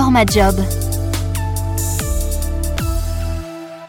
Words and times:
Format 0.00 0.30
Job. 0.30 0.89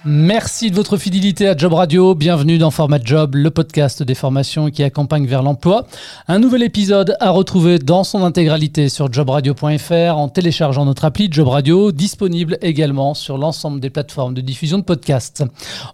Merci 0.03 0.71
de 0.71 0.75
votre 0.75 0.97
fidélité 0.97 1.47
à 1.47 1.55
Job 1.55 1.73
Radio. 1.73 2.15
Bienvenue 2.15 2.57
dans 2.57 2.71
Format 2.71 2.97
Job, 3.03 3.35
le 3.35 3.51
podcast 3.51 4.01
des 4.01 4.15
formations 4.15 4.71
qui 4.71 4.81
accompagne 4.81 5.27
vers 5.27 5.43
l'emploi. 5.43 5.85
Un 6.27 6.39
nouvel 6.39 6.63
épisode 6.63 7.15
à 7.19 7.29
retrouver 7.29 7.77
dans 7.77 8.03
son 8.03 8.23
intégralité 8.23 8.89
sur 8.89 9.13
jobradio.fr 9.13 10.17
en 10.17 10.27
téléchargeant 10.27 10.85
notre 10.85 11.05
appli 11.05 11.27
Job 11.29 11.49
Radio, 11.49 11.91
disponible 11.91 12.57
également 12.63 13.13
sur 13.13 13.37
l'ensemble 13.37 13.79
des 13.79 13.91
plateformes 13.91 14.33
de 14.33 14.41
diffusion 14.41 14.79
de 14.79 14.83
podcasts. 14.83 15.43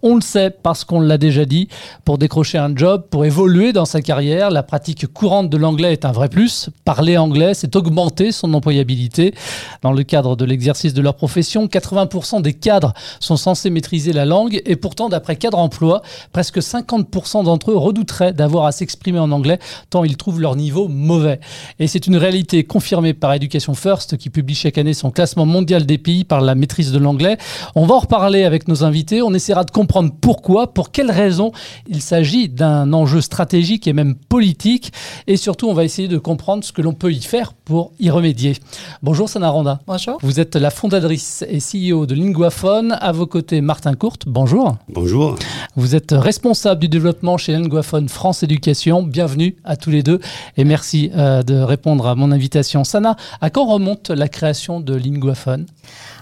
On 0.02 0.14
le 0.14 0.22
sait 0.22 0.48
parce 0.48 0.84
qu'on 0.84 1.00
l'a 1.00 1.18
déjà 1.18 1.44
dit, 1.44 1.68
pour 2.06 2.16
décrocher 2.16 2.56
un 2.56 2.74
job, 2.74 3.04
pour 3.10 3.26
évoluer 3.26 3.74
dans 3.74 3.84
sa 3.84 4.00
carrière, 4.00 4.50
la 4.50 4.62
pratique 4.62 5.06
courante 5.06 5.50
de 5.50 5.58
l'anglais 5.58 5.92
est 5.92 6.06
un 6.06 6.12
vrai 6.12 6.30
plus. 6.30 6.70
Parler 6.86 7.18
anglais, 7.18 7.52
c'est 7.52 7.76
augmenter 7.76 8.32
son 8.32 8.54
employabilité. 8.54 9.34
Dans 9.82 9.92
le 9.92 10.02
cadre 10.02 10.34
de 10.34 10.46
l'exercice 10.46 10.94
de 10.94 11.02
leur 11.02 11.14
profession, 11.14 11.66
80% 11.66 12.40
des 12.40 12.54
cadres 12.54 12.94
sont 13.20 13.36
censés 13.36 13.68
maîtriser 13.68 13.97
la 14.06 14.24
langue 14.24 14.62
et 14.64 14.76
pourtant, 14.76 15.08
d'après 15.08 15.36
Cadre 15.36 15.58
Emploi, 15.58 16.02
presque 16.32 16.58
50% 16.58 17.44
d'entre 17.44 17.72
eux 17.72 17.76
redouteraient 17.76 18.32
d'avoir 18.32 18.66
à 18.66 18.72
s'exprimer 18.72 19.18
en 19.18 19.30
anglais 19.30 19.58
tant 19.90 20.04
ils 20.04 20.16
trouvent 20.16 20.40
leur 20.40 20.56
niveau 20.56 20.88
mauvais. 20.88 21.40
Et 21.78 21.86
c'est 21.86 22.06
une 22.06 22.16
réalité 22.16 22.64
confirmée 22.64 23.14
par 23.14 23.32
Education 23.32 23.74
First 23.74 24.16
qui 24.16 24.30
publie 24.30 24.54
chaque 24.54 24.78
année 24.78 24.94
son 24.94 25.10
classement 25.10 25.46
mondial 25.46 25.86
des 25.86 25.98
pays 25.98 26.24
par 26.24 26.40
la 26.40 26.54
maîtrise 26.54 26.92
de 26.92 26.98
l'anglais. 26.98 27.38
On 27.74 27.86
va 27.86 27.96
en 27.96 28.00
reparler 28.00 28.44
avec 28.44 28.68
nos 28.68 28.84
invités. 28.84 29.22
On 29.22 29.34
essaiera 29.34 29.64
de 29.64 29.70
comprendre 29.70 30.12
pourquoi, 30.20 30.72
pour 30.72 30.90
quelles 30.90 31.10
raisons 31.10 31.52
il 31.88 32.02
s'agit 32.02 32.48
d'un 32.48 32.92
enjeu 32.92 33.20
stratégique 33.20 33.86
et 33.86 33.92
même 33.92 34.14
politique. 34.14 34.92
Et 35.26 35.36
surtout, 35.36 35.68
on 35.68 35.74
va 35.74 35.84
essayer 35.84 36.08
de 36.08 36.18
comprendre 36.18 36.64
ce 36.64 36.72
que 36.72 36.82
l'on 36.82 36.92
peut 36.92 37.12
y 37.12 37.20
faire 37.20 37.52
pour 37.52 37.92
y 37.98 38.10
remédier. 38.10 38.56
Bonjour 39.02 39.28
Sana 39.28 39.50
Randa. 39.50 39.80
Bonjour. 39.86 40.18
Vous 40.22 40.40
êtes 40.40 40.56
la 40.56 40.70
fondatrice 40.70 41.44
et 41.48 41.58
CEO 41.58 42.06
de 42.06 42.14
Linguaphone. 42.14 42.96
À 43.00 43.12
vos 43.12 43.26
côtés, 43.26 43.60
Martin 43.60 43.87
Courte, 43.94 44.24
bonjour. 44.26 44.76
Bonjour. 44.88 45.36
Vous 45.76 45.94
êtes 45.94 46.12
responsable 46.12 46.80
du 46.80 46.88
développement 46.88 47.36
chez 47.36 47.52
Linguaphone 47.52 48.08
France 48.08 48.42
Éducation. 48.42 49.02
Bienvenue 49.02 49.56
à 49.64 49.76
tous 49.76 49.90
les 49.90 50.02
deux 50.02 50.20
et 50.56 50.64
merci 50.64 51.10
euh, 51.16 51.42
de 51.42 51.54
répondre 51.54 52.06
à 52.06 52.14
mon 52.14 52.32
invitation. 52.32 52.84
Sana, 52.84 53.16
à 53.40 53.50
quand 53.50 53.66
remonte 53.66 54.10
la 54.10 54.28
création 54.28 54.80
de 54.80 54.94
Linguaphone 54.94 55.66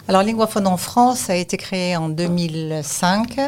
alors, 0.08 0.22
Linguaphone 0.22 0.68
en 0.68 0.76
France 0.76 1.30
a 1.30 1.34
été 1.34 1.56
créé 1.56 1.96
en 1.96 2.08
2005. 2.08 3.40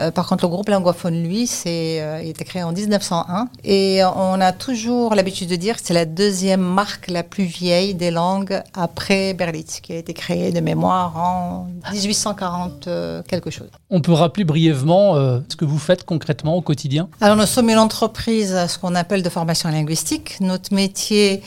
Euh, 0.00 0.10
par 0.10 0.26
contre, 0.26 0.44
le 0.44 0.48
groupe 0.48 0.68
Linguaphone, 0.68 1.22
lui, 1.22 1.46
c'est, 1.46 2.00
euh, 2.00 2.20
il 2.20 2.26
a 2.26 2.30
été 2.30 2.44
créé 2.44 2.64
en 2.64 2.72
1901. 2.72 3.48
Et 3.62 4.00
on 4.04 4.40
a 4.40 4.50
toujours 4.50 5.14
l'habitude 5.14 5.48
de 5.48 5.54
dire 5.54 5.76
que 5.76 5.82
c'est 5.84 5.94
la 5.94 6.04
deuxième 6.04 6.62
marque 6.62 7.06
la 7.06 7.22
plus 7.22 7.44
vieille 7.44 7.94
des 7.94 8.10
langues 8.10 8.60
après 8.74 9.34
Berlitz, 9.34 9.78
qui 9.80 9.92
a 9.92 9.96
été 9.96 10.14
créée 10.14 10.50
de 10.50 10.58
mémoire 10.58 11.16
en 11.16 11.68
1840 11.92 12.88
euh, 12.88 13.22
quelque 13.28 13.50
chose. 13.50 13.68
On 13.88 14.00
peut 14.00 14.12
rappeler 14.12 14.42
brièvement 14.42 15.14
ce 15.14 15.54
que 15.56 15.64
vous 15.64 15.78
faites 15.78 16.04
concrètement 16.04 16.56
au 16.56 16.60
quotidien? 16.60 17.08
Alors, 17.20 17.36
nous 17.36 17.46
sommes 17.46 17.70
une 17.70 17.78
entreprise, 17.78 18.66
ce 18.66 18.78
qu'on 18.78 18.96
appelle 18.96 19.22
de 19.22 19.28
formation 19.28 19.68
linguistique. 19.68 20.38
Notre 20.40 20.74
métier, 20.74 21.42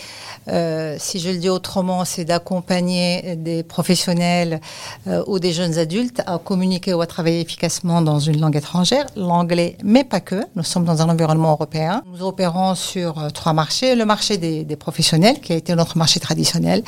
si 1.00 1.20
je 1.20 1.30
le 1.30 1.38
dis 1.38 1.50
autrement, 1.50 2.06
c'est 2.06 2.26
d'accompagner 2.26 3.36
des 3.36 3.64
professionnels 3.64 4.62
euh, 5.08 5.24
ou 5.28 5.40
des 5.40 5.54
jeunes 5.54 5.78
adultes 5.78 6.22
à 6.26 6.38
communiquer 6.38 6.94
ou 6.94 7.02
à 7.02 7.08
travailler 7.08 7.42
efficacement 7.42 8.02
dans 8.02 8.20
une 8.20 8.40
langue 8.40 8.56
étrangère, 8.56 9.06
l'anglais, 9.16 9.78
mais 9.84 10.04
pas 10.04 10.20
que. 10.20 10.42
Nous 10.56 10.64
sommes 10.64 10.86
dans 10.86 11.02
un 11.02 11.10
environnement 11.10 11.52
européen. 11.52 12.04
Nous 12.12 12.24
opérons 12.24 12.76
sur 12.76 13.20
euh, 13.20 13.30
trois 13.30 13.54
marchés. 13.54 13.96
Le 13.96 14.06
marché 14.06 14.38
des, 14.38 14.64
des 14.64 14.76
professionnels, 14.76 15.40
qui 15.40 15.54
a 15.54 15.56
été 15.56 15.76
notre 15.76 15.98
marché 15.98 16.20
traditionnel, 16.20 16.84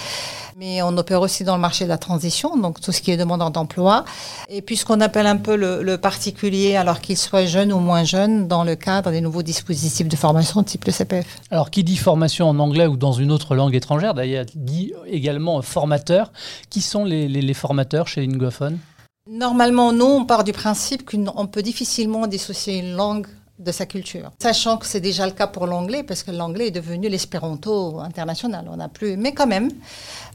mais 0.60 0.82
on 0.82 0.98
opère 0.98 1.22
aussi 1.22 1.46
dans 1.46 1.56
le 1.56 1.62
marché 1.62 1.86
de 1.86 1.90
la 1.90 1.98
transition, 1.98 2.58
donc 2.58 2.82
tout 2.82 2.92
ce 2.92 3.02
qui 3.02 3.12
est 3.12 3.18
demandeur 3.18 3.50
d'emploi. 3.50 4.04
Et 4.50 4.62
puis 4.62 4.76
ce 4.76 4.84
qu'on 4.84 5.00
appelle 5.00 5.26
un 5.26 5.38
peu 5.38 5.56
le, 5.56 5.82
le 5.82 5.98
particulier, 5.98 6.76
alors 6.76 7.00
qu'il 7.00 7.18
soit 7.18 7.46
jeune 7.46 7.72
ou 7.72 7.80
moins 7.80 8.04
jeune, 8.04 8.50
dans 8.50 8.66
le 8.66 8.76
cadre 8.76 9.10
des 9.10 9.22
nouveaux 9.22 9.42
dispositifs 9.42 10.10
de 10.10 10.18
formation 10.18 10.62
type 10.62 10.84
le 10.84 10.92
CPF. 10.92 11.40
Alors 11.50 11.72
qui 11.72 11.86
dit 11.86 11.96
formation 11.96 12.50
en 12.50 12.60
anglais 12.60 12.88
ou 12.88 12.98
dans 12.98 13.14
une 13.14 13.32
autre 13.32 13.56
langue 13.56 13.74
étrangère, 13.74 14.14
d'ailleurs 14.14 14.46
dit 14.54 14.92
également 15.08 15.62
formateur. 15.62 16.34
Qui 16.70 16.82
sont 16.82 17.06
les, 17.06 17.30
les, 17.30 17.42
les 17.42 17.54
formateurs 17.54 18.10
chez 18.10 18.20
Linguaphone? 18.20 18.80
Normalement, 19.30 19.94
nous, 19.94 20.06
on 20.06 20.26
part 20.26 20.44
du 20.44 20.52
principe 20.52 21.10
qu'on 21.10 21.48
peut 21.48 21.62
difficilement 21.62 22.28
dissocier 22.28 22.80
une 22.80 22.96
langue 22.96 23.28
de 23.60 23.72
sa 23.74 23.86
culture. 23.86 24.32
Sachant 24.42 24.78
que 24.78 24.86
c'est 24.86 25.02
déjà 25.02 25.26
le 25.26 25.34
cas 25.34 25.48
pour 25.48 25.68
l'anglais, 25.68 26.04
parce 26.04 26.24
que 26.24 26.32
l'anglais 26.32 26.68
est 26.68 26.72
devenu 26.72 27.10
l'espéranto 27.10 28.00
international. 28.00 28.70
On 28.72 28.78
n'a 28.78 28.88
plus, 28.88 29.18
mais 29.18 29.34
quand 29.34 29.48
même, 29.48 29.70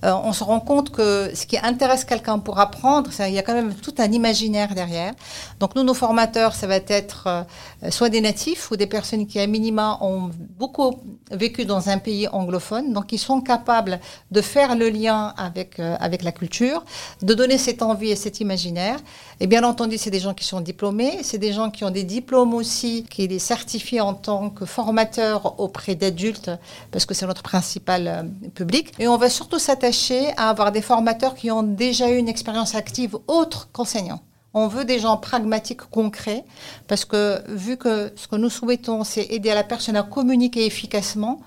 euh, 0.04 0.12
on 0.22 0.32
se 0.32 0.44
rend 0.44 0.60
compte 0.60 0.91
que 0.91 1.31
ce 1.34 1.47
qui 1.47 1.56
intéresse 1.56 2.04
quelqu'un 2.04 2.38
pour 2.38 2.59
apprendre, 2.59 3.10
il 3.20 3.32
y 3.32 3.38
a 3.38 3.42
quand 3.42 3.54
même 3.54 3.75
tout 3.75 3.94
un 3.98 4.12
imaginaire 4.12 4.75
derrière. 4.75 5.15
Donc 5.60 5.75
nous, 5.75 5.82
nos 5.82 5.94
formateurs, 5.94 6.54
ça 6.54 6.66
va 6.66 6.76
être 6.76 7.25
euh, 7.26 7.91
soit 7.91 8.10
des 8.10 8.20
natifs 8.20 8.70
ou 8.70 8.76
des 8.76 8.87
personnes 8.87 9.26
qui, 9.26 9.41
à 9.41 9.47
minima, 9.47 9.98
ont 10.03 10.31
beaucoup 10.59 11.00
vécu 11.31 11.64
dans 11.64 11.88
un 11.88 11.98
pays 11.98 12.28
anglophone, 12.28 12.93
donc 12.93 13.12
ils 13.12 13.19
sont 13.19 13.41
capables 13.41 13.98
de 14.31 14.41
faire 14.43 14.76
le 14.76 14.91
lien 14.91 15.32
avec, 15.38 15.78
euh, 15.81 15.97
avec 16.00 16.22
la 16.22 16.32
culture, 16.32 16.84
de 17.22 17.32
donner 17.32 17.56
cette 17.56 17.81
envie 17.81 18.10
et 18.10 18.16
cet 18.16 18.41
imaginaire. 18.41 18.98
Et 19.41 19.47
bien 19.47 19.64
entendu, 19.64 19.97
c'est 19.97 20.10
des 20.10 20.20
gens 20.20 20.34
qui 20.34 20.44
sont 20.44 20.60
diplômés, 20.60 21.20
c'est 21.22 21.38
des 21.38 21.53
gens 21.53 21.70
qui 21.70 21.82
ont 21.84 21.91
des 21.91 22.04
diplômes 22.04 22.53
aussi 22.53 23.06
qui 23.09 23.25
est 23.25 23.38
certifié 23.38 24.03
en 24.03 24.12
tant 24.12 24.50
que 24.50 24.66
formateur 24.66 25.59
auprès 25.59 25.94
d'adultes, 25.94 26.50
parce 26.91 27.06
que 27.06 27.14
c'est 27.14 27.26
notre 27.26 27.43
principal 27.43 28.31
public. 28.54 28.93
Et 28.98 29.09
on 29.09 29.16
va 29.16 29.31
surtout 29.31 29.59
s'attacher 29.59 29.94
à 30.37 30.50
avoir 30.50 30.72
des 30.72 30.82
formateurs 30.82 31.34
qui 31.34 31.50
ont 31.50 31.62
déjà 31.62 32.10
eu 32.10 32.16
une 32.16 32.28
expérience 32.28 32.75
active 32.75 33.16
autre 33.27 33.69
qu'enseignants. 33.72 34.21
On 34.53 34.69
veut 34.69 34.84
des 34.84 35.00
gens 35.00 35.16
pragmatiques, 35.16 35.82
concrets, 35.91 36.44
parce 36.87 37.05
que 37.05 37.43
vu 37.49 37.77
que 37.77 38.12
ce 38.15 38.28
que 38.28 38.37
nous 38.37 38.50
souhaitons, 38.50 39.03
c'est 39.03 39.27
aider 39.31 39.53
la 39.53 39.65
personne 39.65 39.97
à 39.97 40.03
communiquer 40.03 40.65
efficacement, 40.66 41.41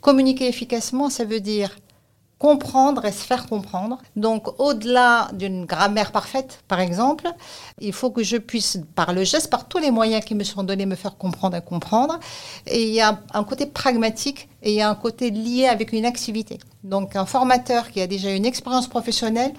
communiquer 0.00 0.48
efficacement, 0.48 1.10
ça 1.10 1.24
veut 1.24 1.40
dire 1.40 1.70
comprendre 2.38 3.04
et 3.04 3.12
se 3.12 3.24
faire 3.24 3.46
comprendre. 3.46 3.98
Donc, 4.16 4.60
au-delà 4.60 5.28
d'une 5.32 5.64
grammaire 5.64 6.12
parfaite, 6.12 6.62
par 6.68 6.80
exemple, 6.80 7.28
il 7.80 7.92
faut 7.92 8.10
que 8.10 8.22
je 8.22 8.36
puisse, 8.36 8.78
par 8.94 9.12
le 9.12 9.24
geste, 9.24 9.50
par 9.50 9.68
tous 9.68 9.78
les 9.78 9.90
moyens 9.90 10.24
qui 10.24 10.34
me 10.34 10.44
sont 10.44 10.62
donnés, 10.62 10.86
me 10.86 10.96
faire 10.96 11.16
comprendre 11.16 11.56
et 11.56 11.62
comprendre. 11.62 12.18
Et 12.66 12.82
il 12.88 12.94
y 12.94 13.00
a 13.00 13.20
un 13.32 13.44
côté 13.44 13.66
pragmatique 13.66 14.48
et 14.62 14.72
il 14.72 14.76
y 14.76 14.82
a 14.82 14.90
un 14.90 14.94
côté 14.94 15.30
lié 15.30 15.66
avec 15.66 15.92
une 15.92 16.04
activité. 16.04 16.58
Donc, 16.82 17.16
un 17.16 17.26
formateur 17.26 17.90
qui 17.90 18.00
a 18.00 18.06
déjà 18.06 18.30
une 18.30 18.46
expérience 18.46 18.88
professionnelle 18.88 19.52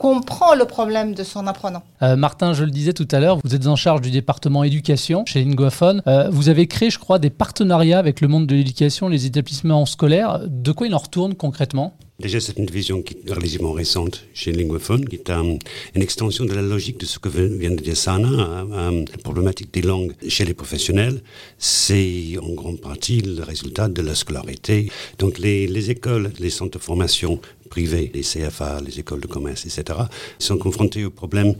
comprend 0.00 0.54
le 0.54 0.64
problème 0.64 1.14
de 1.14 1.22
son 1.22 1.46
apprenant. 1.46 1.82
Euh, 2.00 2.16
Martin, 2.16 2.54
je 2.54 2.64
le 2.64 2.70
disais 2.70 2.94
tout 2.94 3.06
à 3.10 3.20
l'heure, 3.20 3.38
vous 3.44 3.54
êtes 3.54 3.66
en 3.66 3.76
charge 3.76 4.00
du 4.00 4.10
département 4.10 4.64
éducation 4.64 5.24
chez 5.26 5.44
Linguaphone. 5.44 6.02
Euh, 6.06 6.30
vous 6.30 6.48
avez 6.48 6.66
créé, 6.66 6.88
je 6.88 6.98
crois, 6.98 7.18
des 7.18 7.28
partenariats 7.28 7.98
avec 7.98 8.22
le 8.22 8.28
monde 8.28 8.46
de 8.46 8.54
l'éducation, 8.54 9.08
les 9.08 9.26
établissements 9.26 9.84
scolaires. 9.84 10.40
De 10.46 10.72
quoi 10.72 10.86
il 10.86 10.94
en 10.94 10.98
retourne 10.98 11.34
concrètement? 11.34 11.92
Déjà, 12.20 12.38
c'est 12.38 12.58
une 12.58 12.66
vision 12.66 13.02
relativement 13.26 13.72
récente 13.72 14.26
chez 14.34 14.52
Linguaphone, 14.52 15.08
qui 15.08 15.16
est 15.16 15.30
um, 15.30 15.58
une 15.94 16.02
extension 16.02 16.44
de 16.44 16.52
la 16.52 16.60
logique 16.60 16.98
de 17.00 17.06
ce 17.06 17.18
que 17.18 17.30
vient 17.30 17.70
de 17.70 17.82
dire 17.82 17.96
Sana. 17.96 18.28
Um, 18.28 19.06
la 19.10 19.18
problématique 19.22 19.72
des 19.72 19.80
langues 19.80 20.12
chez 20.28 20.44
les 20.44 20.52
professionnels, 20.52 21.22
c'est 21.58 22.36
en 22.42 22.52
grande 22.52 22.78
partie 22.78 23.22
le 23.22 23.42
résultat 23.42 23.88
de 23.88 24.02
la 24.02 24.14
scolarité. 24.14 24.90
Donc, 25.18 25.38
les, 25.38 25.66
les 25.66 25.90
écoles, 25.90 26.30
les 26.38 26.50
centres 26.50 26.78
de 26.78 26.82
formation 26.82 27.40
privés, 27.70 28.10
les 28.12 28.20
CFA, 28.20 28.82
les 28.84 28.98
écoles 29.00 29.20
de 29.20 29.26
commerce, 29.26 29.64
etc., 29.64 30.00
sont 30.38 30.58
confrontés 30.58 31.06
au 31.06 31.10
problème 31.10 31.54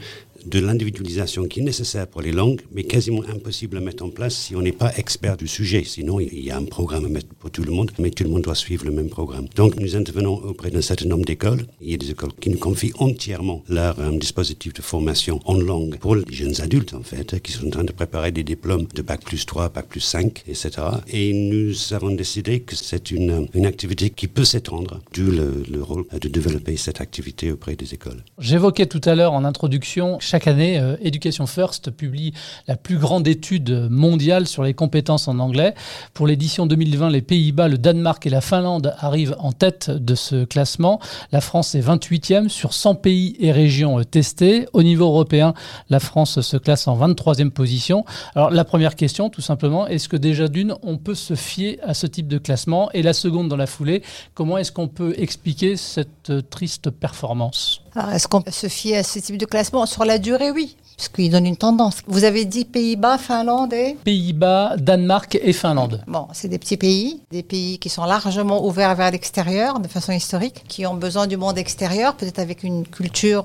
de 0.46 0.60
l'individualisation 0.60 1.44
qui 1.44 1.60
est 1.60 1.62
nécessaire 1.62 2.06
pour 2.06 2.22
les 2.22 2.32
langues, 2.32 2.60
mais 2.72 2.84
quasiment 2.84 3.22
impossible 3.28 3.76
à 3.76 3.80
mettre 3.80 4.04
en 4.04 4.10
place 4.10 4.34
si 4.34 4.56
on 4.56 4.62
n'est 4.62 4.72
pas 4.72 4.92
expert 4.96 5.36
du 5.36 5.46
sujet. 5.46 5.84
Sinon, 5.84 6.20
il 6.20 6.40
y 6.40 6.50
a 6.50 6.56
un 6.56 6.64
programme 6.64 7.04
à 7.04 7.08
mettre 7.08 7.28
pour 7.38 7.50
tout 7.50 7.62
le 7.62 7.72
monde, 7.72 7.90
mais 7.98 8.10
tout 8.10 8.24
le 8.24 8.30
monde 8.30 8.42
doit 8.42 8.54
suivre 8.54 8.84
le 8.84 8.90
même 8.90 9.08
programme. 9.08 9.46
Donc, 9.56 9.76
nous 9.76 9.96
intervenons 9.96 10.34
auprès 10.34 10.70
d'un 10.70 10.80
certain 10.82 11.06
nombre 11.06 11.24
d'écoles. 11.24 11.66
Il 11.80 11.90
y 11.90 11.94
a 11.94 11.96
des 11.96 12.10
écoles 12.10 12.32
qui 12.40 12.50
nous 12.50 12.58
confient 12.58 12.92
entièrement 12.98 13.62
leur 13.68 13.98
um, 13.98 14.18
dispositif 14.18 14.72
de 14.72 14.82
formation 14.82 15.40
en 15.44 15.54
langue 15.54 15.98
pour 15.98 16.16
les 16.16 16.24
jeunes 16.30 16.60
adultes, 16.60 16.94
en 16.94 17.02
fait, 17.02 17.40
qui 17.42 17.52
sont 17.52 17.66
en 17.66 17.70
train 17.70 17.84
de 17.84 17.92
préparer 17.92 18.32
des 18.32 18.44
diplômes 18.44 18.86
de 18.94 19.02
Bac 19.02 19.22
plus 19.24 19.46
3, 19.46 19.70
Bac 19.70 19.86
plus 19.88 20.00
5, 20.00 20.44
etc. 20.46 20.70
Et 21.12 21.32
nous 21.32 21.92
avons 21.92 22.10
décidé 22.10 22.60
que 22.60 22.76
c'est 22.76 23.10
une, 23.10 23.48
une 23.54 23.66
activité 23.66 24.10
qui 24.10 24.28
peut 24.28 24.44
s'étendre, 24.44 25.00
d'où 25.14 25.30
le 25.30 25.82
rôle 25.82 26.04
de 26.20 26.28
développer 26.28 26.76
cette 26.76 27.00
activité 27.00 27.52
auprès 27.52 27.76
des 27.76 27.94
écoles. 27.94 28.22
J'évoquais 28.38 28.86
tout 28.86 29.00
à 29.04 29.14
l'heure 29.14 29.32
en 29.32 29.44
introduction 29.44 30.18
chaque 30.30 30.46
année, 30.46 30.78
euh, 30.78 30.94
Education 31.02 31.44
First 31.48 31.90
publie 31.90 32.32
la 32.68 32.76
plus 32.76 32.98
grande 32.98 33.26
étude 33.26 33.88
mondiale 33.90 34.46
sur 34.46 34.62
les 34.62 34.74
compétences 34.74 35.26
en 35.26 35.40
anglais. 35.40 35.74
Pour 36.14 36.28
l'édition 36.28 36.66
2020, 36.66 37.10
les 37.10 37.20
Pays-Bas, 37.20 37.66
le 37.66 37.78
Danemark 37.78 38.24
et 38.26 38.30
la 38.30 38.40
Finlande 38.40 38.94
arrivent 39.00 39.34
en 39.40 39.50
tête 39.50 39.90
de 39.90 40.14
ce 40.14 40.44
classement. 40.44 41.00
La 41.32 41.40
France 41.40 41.74
est 41.74 41.80
28e 41.80 42.48
sur 42.48 42.74
100 42.74 42.94
pays 42.94 43.34
et 43.40 43.50
régions 43.50 43.98
euh, 43.98 44.04
testés. 44.04 44.68
Au 44.72 44.84
niveau 44.84 45.06
européen, 45.06 45.52
la 45.88 45.98
France 45.98 46.40
se 46.40 46.56
classe 46.56 46.86
en 46.86 46.96
23e 46.96 47.50
position. 47.50 48.04
Alors 48.36 48.50
la 48.50 48.64
première 48.64 48.94
question, 48.94 49.30
tout 49.30 49.40
simplement, 49.40 49.88
est-ce 49.88 50.08
que 50.08 50.16
déjà 50.16 50.46
d'une, 50.46 50.76
on 50.84 50.96
peut 50.96 51.16
se 51.16 51.34
fier 51.34 51.80
à 51.82 51.92
ce 51.92 52.06
type 52.06 52.28
de 52.28 52.38
classement? 52.38 52.88
Et 52.92 53.02
la 53.02 53.14
seconde 53.14 53.48
dans 53.48 53.56
la 53.56 53.66
foulée, 53.66 54.04
comment 54.34 54.58
est-ce 54.58 54.70
qu'on 54.70 54.86
peut 54.86 55.12
expliquer 55.18 55.76
cette 55.76 56.30
euh, 56.30 56.40
triste 56.40 56.90
performance? 56.90 57.82
Est-ce 58.12 58.28
qu'on 58.28 58.42
peut 58.42 58.50
se 58.50 58.68
fier 58.68 58.98
à 58.98 59.02
ce 59.02 59.18
type 59.18 59.36
de 59.36 59.46
classement 59.46 59.86
Sur 59.86 60.04
la 60.04 60.18
durée, 60.18 60.50
oui, 60.50 60.76
puisqu'il 60.96 61.30
donne 61.30 61.46
une 61.46 61.56
tendance. 61.56 61.98
Vous 62.06 62.24
avez 62.24 62.44
dit 62.44 62.64
Pays-Bas, 62.64 63.18
Finlande 63.18 63.72
et 63.72 63.96
Pays-Bas, 64.04 64.76
Danemark 64.76 65.38
et 65.40 65.52
Finlande. 65.52 66.02
Bon, 66.06 66.28
c'est 66.32 66.48
des 66.48 66.58
petits 66.58 66.76
pays, 66.76 67.22
des 67.30 67.42
pays 67.42 67.78
qui 67.78 67.88
sont 67.88 68.04
largement 68.04 68.64
ouverts 68.64 68.94
vers 68.94 69.10
l'extérieur 69.10 69.80
de 69.80 69.88
façon 69.88 70.12
historique, 70.12 70.64
qui 70.68 70.86
ont 70.86 70.94
besoin 70.94 71.26
du 71.26 71.36
monde 71.36 71.58
extérieur, 71.58 72.14
peut-être 72.14 72.38
avec 72.38 72.62
une 72.62 72.86
culture 72.86 73.44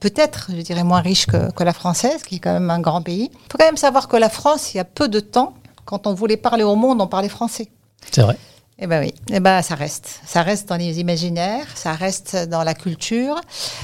peut-être, 0.00 0.50
je 0.56 0.62
dirais, 0.62 0.82
moins 0.82 1.02
riche 1.02 1.26
que, 1.26 1.52
que, 1.52 1.62
la 1.62 1.74
française, 1.74 2.22
qui 2.22 2.36
est 2.36 2.38
quand 2.38 2.54
même 2.54 2.70
un 2.70 2.80
grand 2.80 3.02
pays. 3.02 3.30
Il 3.32 3.52
faut 3.52 3.58
quand 3.58 3.66
même 3.66 3.76
savoir 3.76 4.08
que 4.08 4.16
la 4.16 4.30
France, 4.30 4.72
il 4.72 4.78
y 4.78 4.80
a 4.80 4.84
peu 4.84 5.08
de 5.08 5.20
temps, 5.20 5.52
quand 5.84 6.06
on 6.06 6.14
voulait 6.14 6.38
parler 6.38 6.62
au 6.62 6.74
monde, 6.74 7.02
on 7.02 7.06
parlait 7.06 7.28
français. 7.28 7.68
C'est 8.10 8.22
vrai. 8.22 8.38
Eh 8.82 8.86
ben 8.86 9.02
oui, 9.04 9.12
eh 9.30 9.40
ben 9.40 9.60
ça 9.60 9.74
reste. 9.74 10.20
Ça 10.24 10.42
reste 10.42 10.66
dans 10.70 10.76
les 10.76 11.00
imaginaires, 11.00 11.66
ça 11.74 11.92
reste 11.92 12.48
dans 12.48 12.64
la 12.64 12.72
culture, 12.72 13.38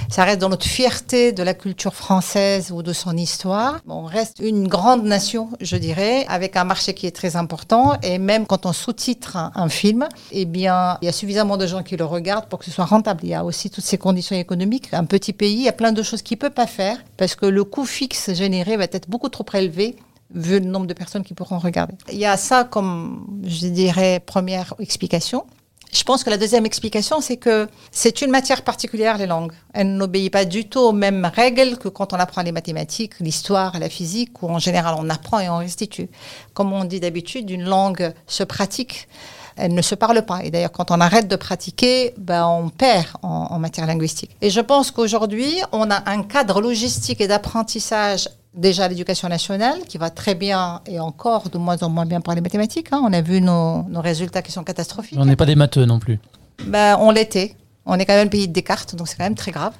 ça 0.08 0.24
reste 0.24 0.40
dans 0.40 0.48
notre 0.48 0.64
fierté 0.64 1.32
de 1.32 1.42
la 1.42 1.52
culture 1.52 1.94
française 1.94 2.72
ou 2.72 2.82
de 2.82 2.94
son 2.94 3.14
histoire. 3.14 3.80
On 3.86 4.04
reste 4.04 4.38
une 4.40 4.68
grande 4.68 5.04
nation, 5.04 5.50
je 5.60 5.76
dirais, 5.76 6.24
avec 6.28 6.56
un 6.56 6.64
marché 6.64 6.94
qui 6.94 7.06
est 7.06 7.14
très 7.14 7.36
important. 7.36 7.98
Et 8.02 8.16
même 8.16 8.46
quand 8.46 8.64
on 8.64 8.72
sous-titre 8.72 9.36
un, 9.36 9.68
film, 9.68 10.08
eh 10.32 10.46
bien, 10.46 10.96
il 11.02 11.04
y 11.04 11.08
a 11.08 11.12
suffisamment 11.12 11.58
de 11.58 11.66
gens 11.66 11.82
qui 11.82 11.98
le 11.98 12.06
regardent 12.06 12.46
pour 12.46 12.58
que 12.58 12.64
ce 12.64 12.70
soit 12.70 12.86
rentable. 12.86 13.20
Il 13.24 13.28
y 13.28 13.34
a 13.34 13.44
aussi 13.44 13.68
toutes 13.68 13.84
ces 13.84 13.98
conditions 13.98 14.36
économiques. 14.36 14.94
Un 14.94 15.04
petit 15.04 15.34
pays, 15.34 15.56
il 15.56 15.64
y 15.64 15.68
a 15.68 15.72
plein 15.72 15.92
de 15.92 16.02
choses 16.02 16.22
qu'il 16.22 16.38
peut 16.38 16.48
pas 16.48 16.66
faire 16.66 16.96
parce 17.18 17.34
que 17.34 17.44
le 17.44 17.64
coût 17.64 17.84
fixe 17.84 18.32
généré 18.32 18.78
va 18.78 18.84
être 18.84 19.10
beaucoup 19.10 19.28
trop 19.28 19.44
prélevé 19.44 19.96
vu 20.36 20.60
le 20.60 20.66
nombre 20.66 20.86
de 20.86 20.94
personnes 20.94 21.24
qui 21.24 21.34
pourront 21.34 21.58
regarder. 21.58 21.94
Il 22.12 22.18
y 22.18 22.26
a 22.26 22.36
ça 22.36 22.64
comme, 22.64 23.40
je 23.44 23.66
dirais, 23.66 24.20
première 24.24 24.74
explication. 24.78 25.44
Je 25.92 26.02
pense 26.02 26.24
que 26.24 26.30
la 26.30 26.36
deuxième 26.36 26.66
explication, 26.66 27.20
c'est 27.20 27.36
que 27.36 27.68
c'est 27.90 28.20
une 28.20 28.30
matière 28.30 28.62
particulière, 28.62 29.16
les 29.18 29.26
langues. 29.26 29.52
Elle 29.72 29.96
n'obéit 29.96 30.32
pas 30.32 30.44
du 30.44 30.68
tout 30.68 30.80
aux 30.80 30.92
mêmes 30.92 31.24
règles 31.24 31.78
que 31.78 31.88
quand 31.88 32.12
on 32.12 32.16
apprend 32.16 32.42
les 32.42 32.52
mathématiques, 32.52 33.18
l'histoire, 33.20 33.78
la 33.78 33.88
physique, 33.88 34.42
où 34.42 34.48
en 34.48 34.58
général 34.58 34.96
on 34.98 35.08
apprend 35.08 35.40
et 35.40 35.48
on 35.48 35.58
restitue. 35.58 36.08
Comme 36.52 36.72
on 36.72 36.84
dit 36.84 37.00
d'habitude, 37.00 37.48
une 37.50 37.64
langue 37.64 38.12
se 38.26 38.44
pratique 38.44 39.08
elle 39.56 39.72
ne 39.72 39.82
se 39.82 39.94
parle 39.94 40.22
pas. 40.22 40.44
Et 40.44 40.50
d'ailleurs, 40.50 40.72
quand 40.72 40.90
on 40.90 41.00
arrête 41.00 41.28
de 41.28 41.36
pratiquer, 41.36 42.12
ben, 42.18 42.46
on 42.46 42.68
perd 42.68 43.06
en, 43.22 43.46
en 43.50 43.58
matière 43.58 43.86
linguistique. 43.86 44.36
Et 44.42 44.50
je 44.50 44.60
pense 44.60 44.90
qu'aujourd'hui, 44.90 45.50
on 45.72 45.90
a 45.90 46.10
un 46.10 46.22
cadre 46.22 46.60
logistique 46.60 47.22
et 47.22 47.26
d'apprentissage 47.26 48.28
déjà 48.56 48.88
l'éducation 48.88 49.28
nationale, 49.28 49.80
qui 49.86 49.98
va 49.98 50.10
très 50.10 50.34
bien 50.34 50.80
et 50.86 50.98
encore 50.98 51.48
de 51.50 51.58
moins 51.58 51.82
en 51.82 51.88
moins 51.88 52.06
bien 52.06 52.20
pour 52.20 52.32
les 52.32 52.40
mathématiques. 52.40 52.88
Hein. 52.92 53.00
On 53.04 53.12
a 53.12 53.20
vu 53.20 53.40
nos, 53.40 53.82
nos, 53.84 54.00
résultats 54.00 54.42
qui 54.42 54.52
sont 54.52 54.64
catastrophiques. 54.64 55.18
On 55.20 55.26
n'est 55.26 55.36
pas 55.36 55.46
des 55.46 55.54
matheux 55.54 55.84
non 55.84 55.98
plus. 55.98 56.18
Ben, 56.64 56.96
on 57.00 57.10
l'était. 57.10 57.54
On 57.88 58.00
est 58.00 58.04
quand 58.04 58.14
même 58.14 58.24
le 58.24 58.30
pays 58.30 58.48
de 58.48 58.52
Descartes, 58.52 58.96
donc 58.96 59.06
c'est 59.06 59.16
quand 59.16 59.24
même 59.24 59.36
très 59.36 59.52
grave. 59.52 59.72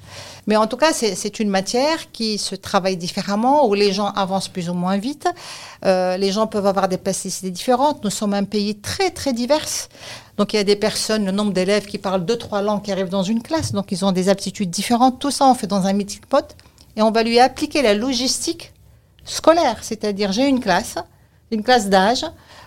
Mais 0.47 0.55
en 0.55 0.65
tout 0.65 0.77
cas, 0.77 0.93
c'est 0.93 1.39
une 1.41 1.49
matière 1.49 2.09
qui 2.13 2.37
se 2.37 2.55
travaille 2.55 2.95
différemment, 2.95 3.67
où 3.67 3.73
les 3.73 3.91
gens 3.91 4.07
avancent 4.07 4.47
plus 4.47 4.69
ou 4.69 4.73
moins 4.73 4.97
vite. 4.97 5.27
Euh, 5.83 6.15
les 6.15 6.31
gens 6.31 6.47
peuvent 6.47 6.65
avoir 6.65 6.87
des 6.87 6.97
plasticités 6.97 7.51
différentes. 7.51 8.05
Nous 8.05 8.09
sommes 8.09 8.33
un 8.33 8.45
pays 8.45 8.75
très, 8.75 9.09
très 9.09 9.33
divers. 9.33 9.89
Donc 10.37 10.53
il 10.53 10.55
y 10.55 10.59
a 10.59 10.63
des 10.63 10.77
personnes, 10.77 11.25
le 11.25 11.33
nombre 11.33 11.51
d'élèves 11.51 11.85
qui 11.85 11.97
parlent 11.97 12.23
deux, 12.23 12.37
trois 12.37 12.61
langues 12.61 12.81
qui 12.81 12.93
arrivent 12.93 13.09
dans 13.09 13.23
une 13.23 13.41
classe, 13.41 13.73
donc 13.73 13.91
ils 13.91 14.05
ont 14.05 14.13
des 14.13 14.29
aptitudes 14.29 14.69
différentes. 14.69 15.19
Tout 15.19 15.31
ça, 15.31 15.45
on 15.45 15.53
fait 15.53 15.67
dans 15.67 15.85
un 15.85 15.93
meeting 15.93 16.21
pot 16.29 16.55
et 16.97 17.01
on 17.03 17.11
va 17.11 17.23
lui 17.23 17.39
appliquer 17.39 17.81
la 17.81 17.93
logistique 17.93 18.73
scolaire, 19.23 19.77
c'est-à-dire 19.81 20.31
j'ai 20.31 20.47
une 20.47 20.59
classe, 20.59 20.95
une 21.51 21.63
classe 21.63 21.89
d'âge 21.89 22.25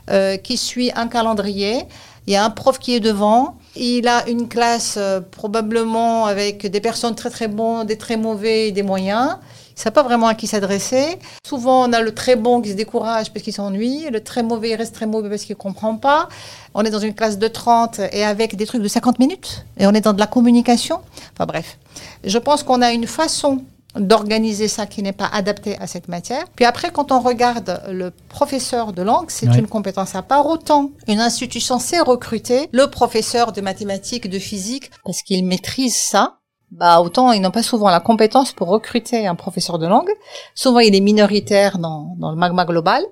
euh, 0.09 0.37
qui 0.37 0.57
suit 0.57 0.93
un 0.95 1.09
calendrier, 1.09 1.85
il 2.27 2.33
y 2.33 2.37
a 2.37 2.45
un 2.45 2.51
prof 2.51 2.79
qui 2.79 2.95
est 2.95 3.01
devant, 3.01 3.59
il 3.75 4.07
a 4.07 4.29
une 4.29 4.49
classe 4.49 4.95
euh, 4.99 5.21
probablement 5.21 6.27
avec 6.27 6.67
des 6.67 6.81
personnes 6.81 7.17
très 7.17 7.31
très 7.31 7.49
bonnes, 7.49 7.87
des 7.87 7.99
très 7.99 8.17
mauvais 8.17 8.71
des 8.71 8.83
moyens. 8.83 9.37
Il 9.71 9.81
ne 9.81 9.85
sait 9.85 9.91
pas 9.91 10.03
vraiment 10.03 10.27
à 10.27 10.35
qui 10.35 10.47
s'adresser. 10.47 11.19
Souvent, 11.45 11.89
on 11.89 11.93
a 11.95 12.03
le 12.03 12.13
très 12.13 12.37
bon 12.37 12.61
qui 12.61 12.71
se 12.71 12.75
décourage 12.75 13.33
parce 13.33 13.43
qu'il 13.43 13.55
s'ennuie. 13.55 14.11
Le 14.11 14.23
très 14.23 14.43
mauvais, 14.43 14.71
il 14.71 14.75
reste 14.75 14.95
très 14.95 15.07
mauvais 15.07 15.31
parce 15.31 15.45
qu'il 15.45 15.55
ne 15.55 15.61
comprend 15.61 15.97
pas. 15.97 16.29
On 16.75 16.85
est 16.85 16.91
dans 16.91 16.99
une 16.99 17.15
classe 17.15 17.39
de 17.39 17.49
30 17.49 18.01
et 18.13 18.23
avec 18.23 18.57
des 18.57 18.67
trucs 18.67 18.83
de 18.83 18.89
50 18.89 19.19
minutes. 19.19 19.65
Et 19.79 19.87
on 19.87 19.93
est 19.93 20.03
dans 20.03 20.13
de 20.13 20.21
la 20.21 20.27
communication. 20.27 21.01
Enfin 21.33 21.47
bref. 21.47 21.79
Je 22.25 22.37
pense 22.37 22.63
qu'on 22.63 22.83
a 22.83 22.93
une 22.93 23.07
façon 23.07 23.63
d'organiser 23.97 24.69
ça 24.69 24.87
qui 24.87 25.03
n'est 25.03 25.13
pas 25.13 25.27
adapté 25.33 25.77
à 25.79 25.87
cette 25.87 26.09
matière. 26.09 26.45
Puis 26.55 26.65
après, 26.65 26.91
quand 26.93 27.11
on 27.13 27.21
regarde 27.21 27.83
le 27.91 28.11
professeur 28.29 28.93
de 28.93 29.03
langue, 29.03 29.31
c'est 29.31 29.49
Ouais. 29.49 29.59
une 29.59 29.67
compétence 29.67 30.15
à 30.15 30.23
part. 30.23 30.47
Autant 30.47 30.91
une 31.09 31.21
institution 31.21 31.79
sait 31.79 32.01
recruter 32.01 32.69
le 32.73 32.87
professeur 32.87 33.53
de 33.53 33.61
mathématiques, 33.61 34.29
de 34.31 34.39
physique, 34.39 34.91
parce 35.05 35.23
qu'il 35.23 35.45
maîtrise 35.45 35.97
ça. 35.97 36.37
Bah, 36.71 37.01
autant 37.01 37.33
ils 37.33 37.41
n'ont 37.41 37.51
pas 37.51 37.65
souvent 37.65 37.89
la 37.91 37.99
compétence 37.99 38.53
pour 38.53 38.69
recruter 38.69 39.27
un 39.27 39.35
professeur 39.35 39.79
de 39.81 39.89
langue. 39.89 40.11
Souvent, 40.55 40.79
il 40.79 40.95
est 40.95 41.01
minoritaire 41.01 41.79
dans, 41.79 42.15
dans 42.19 42.31
le 42.31 42.37
magma 42.37 42.65
global. 42.65 43.03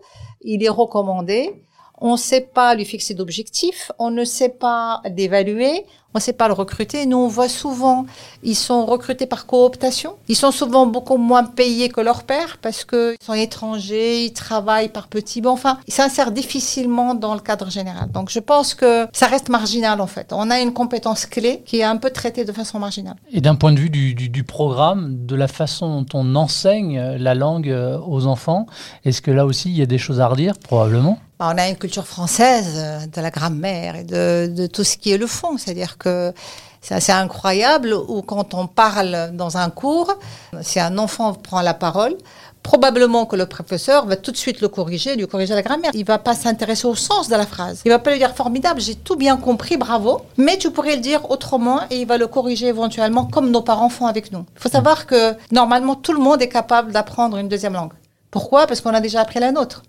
Il 0.43 0.63
est 0.63 0.69
recommandé. 0.69 1.65
On 2.01 2.13
ne 2.13 2.17
sait 2.17 2.43
pas 2.43 2.77
lui 2.77 2.85
fixer 2.85 3.15
d'objectifs. 3.15 3.91
On 3.99 4.13
ne 4.13 4.25
sait 4.25 4.51
pas 4.51 5.03
d'évaluer. 5.11 5.85
On 6.14 6.19
ne 6.19 6.22
sait 6.22 6.32
pas 6.32 6.49
le 6.49 6.55
recruter. 6.55 7.05
Nous, 7.05 7.19
on 7.19 7.28
voit 7.28 7.50
souvent, 7.50 8.06
ils 8.43 8.56
sont 8.56 8.87
recrutés 8.87 9.26
par 9.26 9.44
cooptation. 9.44 10.14
Ils 10.28 10.37
sont 10.37 10.50
souvent 10.50 10.87
beaucoup 10.87 11.19
moins 11.19 11.44
payés 11.44 11.90
que 11.90 12.00
leurs 12.00 12.22
pères 12.22 12.56
parce 12.62 12.84
qu'ils 12.87 13.16
sont 13.22 13.34
étrangers, 13.34 14.25
ils 14.25 14.32
travaillent 14.32 14.88
par 14.88 15.08
petits 15.08 15.43
bons. 15.43 15.50
Enfin, 15.50 15.78
ils 15.87 15.93
s'insèrent 15.93 16.32
difficilement 16.32 17.14
dans 17.14 17.34
le 17.34 17.40
cadre 17.40 17.70
général. 17.70 18.10
Donc, 18.10 18.31
je 18.31 18.38
pense 18.40 18.75
que 18.75 19.06
ça 19.12 19.26
reste 19.26 19.50
marginal, 19.50 20.00
en 20.00 20.06
fait. 20.06 20.32
On 20.32 20.50
a 20.50 20.60
une 20.60 20.72
compétence 20.72 21.26
clé 21.26 21.62
qui 21.66 21.81
est 21.81 21.84
un 21.84 21.99
peu 21.99 22.08
traitée 22.10 22.46
de 22.46 22.52
façon 22.52 22.78
marginale. 22.78 23.16
Et 23.31 23.43
d'un 23.43 23.55
point 23.55 23.72
de 23.72 23.78
vue 23.78 23.90
du, 23.90 24.14
du- 24.14 24.31
du 24.31 24.44
programme, 24.44 25.26
de 25.26 25.37
la 25.37 25.46
façon 25.46 26.00
dont 26.02 26.20
on 26.20 26.34
enseigne 26.37 26.99
la 27.19 27.34
langue 27.34 27.69
euh, 27.69 27.99
aux 28.06 28.26
enfants, 28.26 28.64
est-ce 29.05 29.20
que 29.20 29.31
là 29.31 29.44
aussi 29.44 29.69
il 29.69 29.76
y 29.76 29.82
a 29.82 29.87
des 29.87 29.99
choses 29.99 30.20
à 30.20 30.26
redire 30.28 30.55
Probablement? 30.58 31.19
Bah, 31.38 31.52
on 31.55 31.58
a 31.58 31.69
une 31.69 31.76
culture 31.76 32.05
française 32.06 32.72
euh, 32.78 33.06
de 33.06 33.20
la 33.20 33.31
grammaire 33.31 33.94
et 33.94 34.02
de, 34.02 34.49
de 34.52 34.66
tout 34.66 34.82
ce 34.82 34.96
qui 34.96 35.12
est 35.12 35.19
le 35.19 35.28
fond. 35.28 35.56
C'est-à-dire 35.56 35.96
c'est 36.05 36.95
assez 36.95 37.12
incroyable 37.12 37.93
où 37.93 38.23
quand 38.23 38.55
on 38.55 38.67
parle 38.67 39.31
dans 39.33 39.56
un 39.56 39.71
cours, 39.71 40.15
si 40.62 40.79
un 40.81 40.97
enfant 40.99 41.35
prend 41.35 41.61
la 41.61 41.75
parole, 41.75 42.17
probablement 42.62 43.25
que 43.27 43.37
le 43.37 43.47
professeur 43.47 44.06
va 44.06 44.17
tout 44.17 44.31
de 44.31 44.37
suite 44.37 44.61
le 44.61 44.69
corriger, 44.69 45.17
lui 45.17 45.27
corriger 45.27 45.55
la 45.55 45.62
grammaire. 45.62 45.91
Il 45.95 46.05
va 46.05 46.19
pas 46.19 46.35
s'intéresser 46.35 46.87
au 46.87 46.95
sens 46.95 47.29
de 47.29 47.37
la 47.37 47.47
phrase. 47.47 47.83
Il 47.85 47.91
va 47.91 47.99
pas 47.99 48.11
lui 48.11 48.19
dire 48.19 48.35
formidable, 48.35 48.81
j'ai 48.81 48.95
tout 48.95 49.17
bien 49.17 49.37
compris, 49.37 49.77
bravo, 49.77 50.23
mais 50.37 50.59
tu 50.59 50.71
pourrais 50.71 50.97
le 50.97 51.00
dire 51.00 51.31
autrement 51.31 51.81
et 51.91 52.01
il 52.01 52.06
va 52.06 52.19
le 52.19 52.27
corriger 52.27 52.67
éventuellement 52.67 53.25
comme 53.25 53.51
nos 53.51 53.63
parents 53.63 53.89
font 53.89 54.06
avec 54.06 54.32
nous. 54.32 54.44
Il 54.56 54.61
faut 54.61 54.69
savoir 54.69 55.06
que 55.06 55.34
normalement 55.51 55.94
tout 55.94 56.13
le 56.13 56.20
monde 56.20 56.43
est 56.43 56.49
capable 56.49 56.93
d'apprendre 56.93 57.39
une 57.39 57.49
deuxième 57.49 57.75
langue. 57.75 57.93
Pourquoi? 58.31 58.67
Parce 58.67 58.81
qu'on 58.81 58.94
a 58.94 59.01
déjà 59.01 59.20
appris 59.20 59.41
la 59.41 59.53
nôtre. 59.53 59.82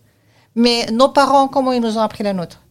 Mais 0.55 0.85
nos 0.91 1.09
parents, 1.09 1.47
comment 1.47 1.71
ils 1.73 1.81
nous 1.81 1.97
ont 1.97 2.01
appris 2.01 2.23
la 2.23 2.33
nôtre? 2.33 2.61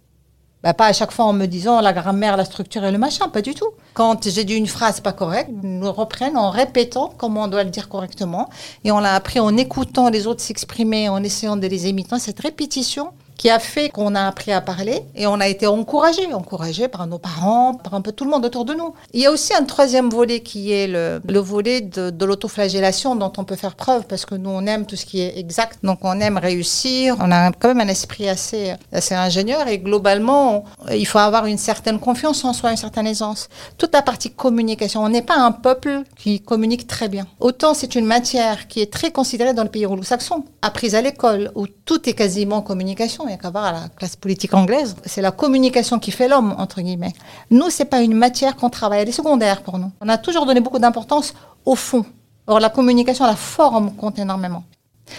Bah, 0.63 0.75
Pas 0.75 0.87
à 0.87 0.93
chaque 0.93 1.13
fois 1.13 1.27
en 1.27 1.33
me 1.33 1.47
disant 1.47 1.81
la 1.81 1.93
grammaire, 1.93 2.37
la 2.37 2.45
structure 2.45 2.85
et 2.85 2.93
le 2.93 2.99
machin, 2.99 3.29
pas 3.29 3.43
du 3.43 3.55
tout. 3.55 3.69
Quand 3.95 4.29
j'ai 4.29 4.45
dit 4.45 4.55
une 4.55 4.67
phrase 4.67 5.01
pas 5.01 5.13
correcte, 5.13 5.51
nous 5.63 5.93
reprennent 5.93 6.37
en 6.37 6.51
répétant 6.51 7.13
comment 7.17 7.45
on 7.45 7.49
doit 7.49 7.65
le 7.65 7.71
dire 7.71 7.89
correctement. 7.89 8.49
Et 8.85 8.93
on 8.93 8.99
l'a 8.99 9.15
appris 9.15 9.41
en 9.41 9.57
écoutant 9.57 10.09
les 10.11 10.27
autres 10.27 10.41
s'exprimer, 10.41 11.09
en 11.09 11.23
essayant 11.23 11.57
de 11.57 11.67
les 11.67 11.89
imiter. 11.89 12.19
Cette 12.19 12.41
répétition 12.41 13.13
qui 13.39 13.49
a 13.49 13.61
fait 13.61 13.89
qu'on 13.89 14.15
a 14.17 14.27
appris 14.27 14.53
à 14.53 14.61
parler 14.61 15.03
et 15.15 15.27
on 15.27 15.41
a 15.41 15.47
été 15.47 15.67
encouragé, 15.67 16.33
encouragé 16.35 16.89
par 16.89 17.07
nos 17.07 17.19
parents, 17.19 17.75
par 17.75 17.95
un 17.95 18.01
peu 18.01 18.13
tout 18.13 18.25
le 18.25 18.31
monde 18.31 18.45
autour 18.45 18.65
de 18.65 18.75
nous. 18.75 18.93
Il 19.15 19.21
y 19.21 19.27
a 19.27 19.31
aussi 19.31 19.55
un 19.55 19.65
troisième 19.65 20.11
volet 20.11 20.41
qui 20.41 20.73
est 20.73 20.89
le, 20.89 21.23
le 21.27 21.39
volet 21.39 21.81
de, 21.81 22.11
de 22.11 22.25
l'autoflagellation 22.25 23.15
dont 23.15 23.33
on 23.39 23.45
peut 23.45 23.55
faire 23.55 23.77
preuve 23.77 24.07
parce 24.07 24.27
que 24.27 24.35
nous 24.35 24.51
on 24.51 24.67
aime 24.67 24.87
tout 24.87 24.97
ce 24.97 25.07
qui 25.07 25.21
est 25.21 25.39
exact, 25.39 25.79
donc 25.85 26.01
on 26.03 26.19
aime 26.21 26.37
réussir, 26.37 27.17
on 27.21 27.31
a 27.31 27.53
quand 27.53 27.69
même 27.69 27.81
un 27.81 27.89
esprit 27.89 28.29
assez, 28.29 28.75
assez 28.93 29.15
ingénieur 29.15 29.69
et 29.69 29.79
globalement 29.79 30.65
il 30.93 31.07
faut 31.07 31.19
avoir 31.19 31.47
une 31.47 31.59
certaine 31.59 32.01
confiance 32.01 32.45
en 32.45 32.53
soi, 32.53 32.73
une 32.73 32.77
certaine 32.77 33.07
aisance. 33.07 33.49
Toute 33.79 33.95
la 33.95 34.03
partie 34.03 34.31
communication, 34.31 35.05
on 35.05 35.09
n'est 35.09 35.23
pas 35.23 35.37
un 35.37 35.53
peuple 35.53 36.03
qui 36.17 36.41
communique 36.41 36.89
très 36.89 37.09
bien. 37.09 37.27
Autant 37.39 37.73
c'est 37.73 37.95
une 37.95 38.07
matière 38.07 38.67
qui 38.67 38.81
est 38.81 38.93
très 38.93 39.13
considérée 39.13 39.55
dans 39.55 39.63
le 39.63 39.71
pays 39.71 39.87
anglo-saxon, 39.87 40.43
apprise 40.61 40.97
à 40.97 41.03
l'école 41.03 41.53
où 41.55 41.69
tout 41.69 42.09
est 42.09 42.15
quasiment 42.15 42.63
communication 42.63 43.28
il 43.29 43.33
n'y 43.33 43.39
a 43.39 43.43
qu'à 43.43 43.51
voir 43.51 43.65
à 43.65 43.73
la 43.73 43.89
classe 43.89 44.17
politique 44.17 44.55
anglaise. 44.55 44.97
C'est 45.05 45.23
la 45.23 45.31
communication 45.31 45.99
qui 45.99 46.11
fait 46.11 46.29
l'homme, 46.29 46.55
entre 46.59 46.81
guillemets. 46.81 47.13
Nous, 47.51 47.71
c'est 47.71 47.85
pas 47.85 48.01
une 48.01 48.15
matière 48.15 48.57
qu'on 48.57 48.71
travaille, 48.71 49.01
elle 49.03 49.09
est 49.09 49.13
secondaire 49.13 49.63
pour 49.63 49.79
nous. 49.79 49.91
On 50.01 50.09
a 50.09 50.19
toujours 50.19 50.47
donné 50.47 50.61
beaucoup 50.61 50.79
d'importance 50.79 51.35
au 51.65 51.75
fond, 51.75 52.05
Or, 52.49 52.61
la 52.61 52.71
communication, 52.71 53.27
la 53.27 53.37
forme 53.37 53.95
compte 53.95 54.19
énormément. 54.19 54.65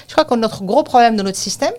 Je 0.07 0.13
crois 0.13 0.25
que 0.25 0.33
notre 0.33 0.63
gros 0.63 0.81
problème 0.81 1.15
de 1.15 1.21
notre 1.21 1.37
système, 1.37 1.73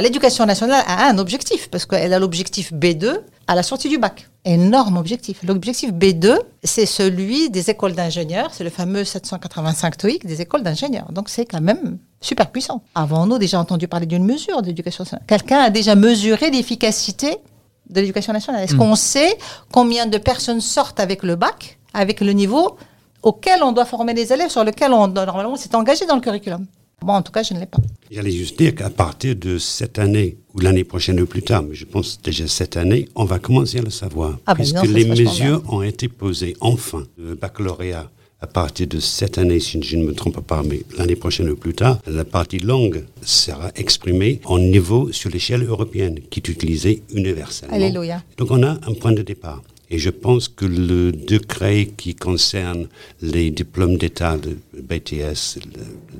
l'éducation 0.00 0.46
nationale 0.46 0.84
a 0.86 1.08
un 1.08 1.18
objectif, 1.18 1.68
parce 1.68 1.84
qu'elle 1.84 2.12
a 2.12 2.18
l'objectif 2.18 2.72
B2 2.72 3.20
à 3.46 3.54
la 3.54 3.62
sortie 3.62 3.88
du 3.88 3.98
bac. 3.98 4.28
Énorme 4.44 4.96
objectif. 4.96 5.42
L'objectif 5.44 5.92
B2, 5.92 6.38
c'est 6.64 6.86
celui 6.86 7.50
des 7.50 7.70
écoles 7.70 7.92
d'ingénieurs, 7.92 8.50
c'est 8.52 8.64
le 8.64 8.70
fameux 8.70 9.04
785 9.04 9.96
TOEIC 9.98 10.26
des 10.26 10.40
écoles 10.40 10.62
d'ingénieurs. 10.62 11.12
Donc 11.12 11.28
c'est 11.28 11.44
quand 11.44 11.60
même 11.60 11.98
super 12.20 12.50
puissant. 12.50 12.82
Avons-nous 12.94 13.38
déjà 13.38 13.60
entendu 13.60 13.86
parler 13.86 14.06
d'une 14.06 14.24
mesure 14.24 14.62
d'éducation 14.62 15.04
nationale? 15.04 15.24
Quelqu'un 15.26 15.60
a 15.60 15.70
déjà 15.70 15.94
mesuré 15.94 16.50
l'efficacité 16.50 17.36
de 17.90 18.00
l'éducation 18.00 18.32
nationale? 18.32 18.64
Est-ce 18.64 18.74
qu'on 18.74 18.94
sait 18.96 19.36
combien 19.70 20.06
de 20.06 20.18
personnes 20.18 20.60
sortent 20.60 21.00
avec 21.00 21.22
le 21.22 21.36
bac, 21.36 21.78
avec 21.92 22.20
le 22.20 22.32
niveau 22.32 22.76
auquel 23.22 23.62
on 23.62 23.72
doit 23.72 23.84
former 23.84 24.14
les 24.14 24.32
élèves, 24.32 24.50
sur 24.50 24.64
lequel 24.64 24.92
on 24.92 25.06
normalement 25.08 25.56
s'est 25.56 25.74
engagé 25.74 26.06
dans 26.06 26.16
le 26.16 26.20
curriculum? 26.20 26.66
Bon, 27.02 27.14
en 27.14 27.22
tout 27.22 27.32
cas, 27.32 27.42
je 27.42 27.54
ne 27.54 27.60
l'ai 27.60 27.66
pas. 27.66 27.78
J'allais 28.10 28.30
juste 28.30 28.58
dire 28.58 28.74
qu'à 28.74 28.90
partir 28.90 29.34
de 29.36 29.58
cette 29.58 29.98
année, 29.98 30.36
ou 30.54 30.60
l'année 30.60 30.84
prochaine 30.84 31.20
ou 31.20 31.26
plus 31.26 31.42
tard, 31.42 31.62
mais 31.62 31.74
je 31.74 31.84
pense 31.84 32.20
déjà 32.22 32.46
cette 32.46 32.76
année, 32.76 33.08
on 33.14 33.24
va 33.24 33.38
commencer 33.38 33.78
à 33.78 33.82
le 33.82 33.90
savoir. 33.90 34.38
Ah 34.46 34.54
ben 34.54 34.56
puisque 34.56 34.76
non, 34.76 34.82
ça, 34.82 34.88
les 34.88 35.04
mesures 35.04 35.62
ont 35.68 35.82
été 35.82 36.08
posées, 36.08 36.56
enfin, 36.60 37.04
le 37.18 37.34
baccalauréat. 37.34 38.10
À 38.40 38.48
partir 38.48 38.88
de 38.88 38.98
cette 38.98 39.38
année, 39.38 39.60
si 39.60 39.80
je 39.80 39.96
ne 39.96 40.04
me 40.04 40.14
trompe 40.14 40.40
pas, 40.40 40.64
mais 40.64 40.82
l'année 40.98 41.14
prochaine 41.14 41.48
ou 41.48 41.54
plus 41.54 41.74
tard, 41.74 42.00
la 42.08 42.24
partie 42.24 42.58
langue 42.58 43.04
sera 43.22 43.70
exprimée 43.76 44.40
en 44.44 44.58
niveau 44.58 45.12
sur 45.12 45.30
l'échelle 45.30 45.62
européenne, 45.64 46.18
qui 46.28 46.40
est 46.40 46.48
utilisée 46.48 47.04
universellement. 47.14 47.76
Alléluia. 47.76 48.20
Donc 48.38 48.50
on 48.50 48.62
a 48.64 48.70
un 48.72 48.94
point 48.94 49.12
de 49.12 49.22
départ. 49.22 49.62
Et 49.92 49.98
je 49.98 50.08
pense 50.08 50.48
que 50.48 50.64
le 50.64 51.12
décret 51.12 51.86
qui 51.98 52.14
concerne 52.14 52.88
les 53.20 53.50
diplômes 53.50 53.98
d'État 53.98 54.38
de 54.38 54.56
BTS, 54.72 55.58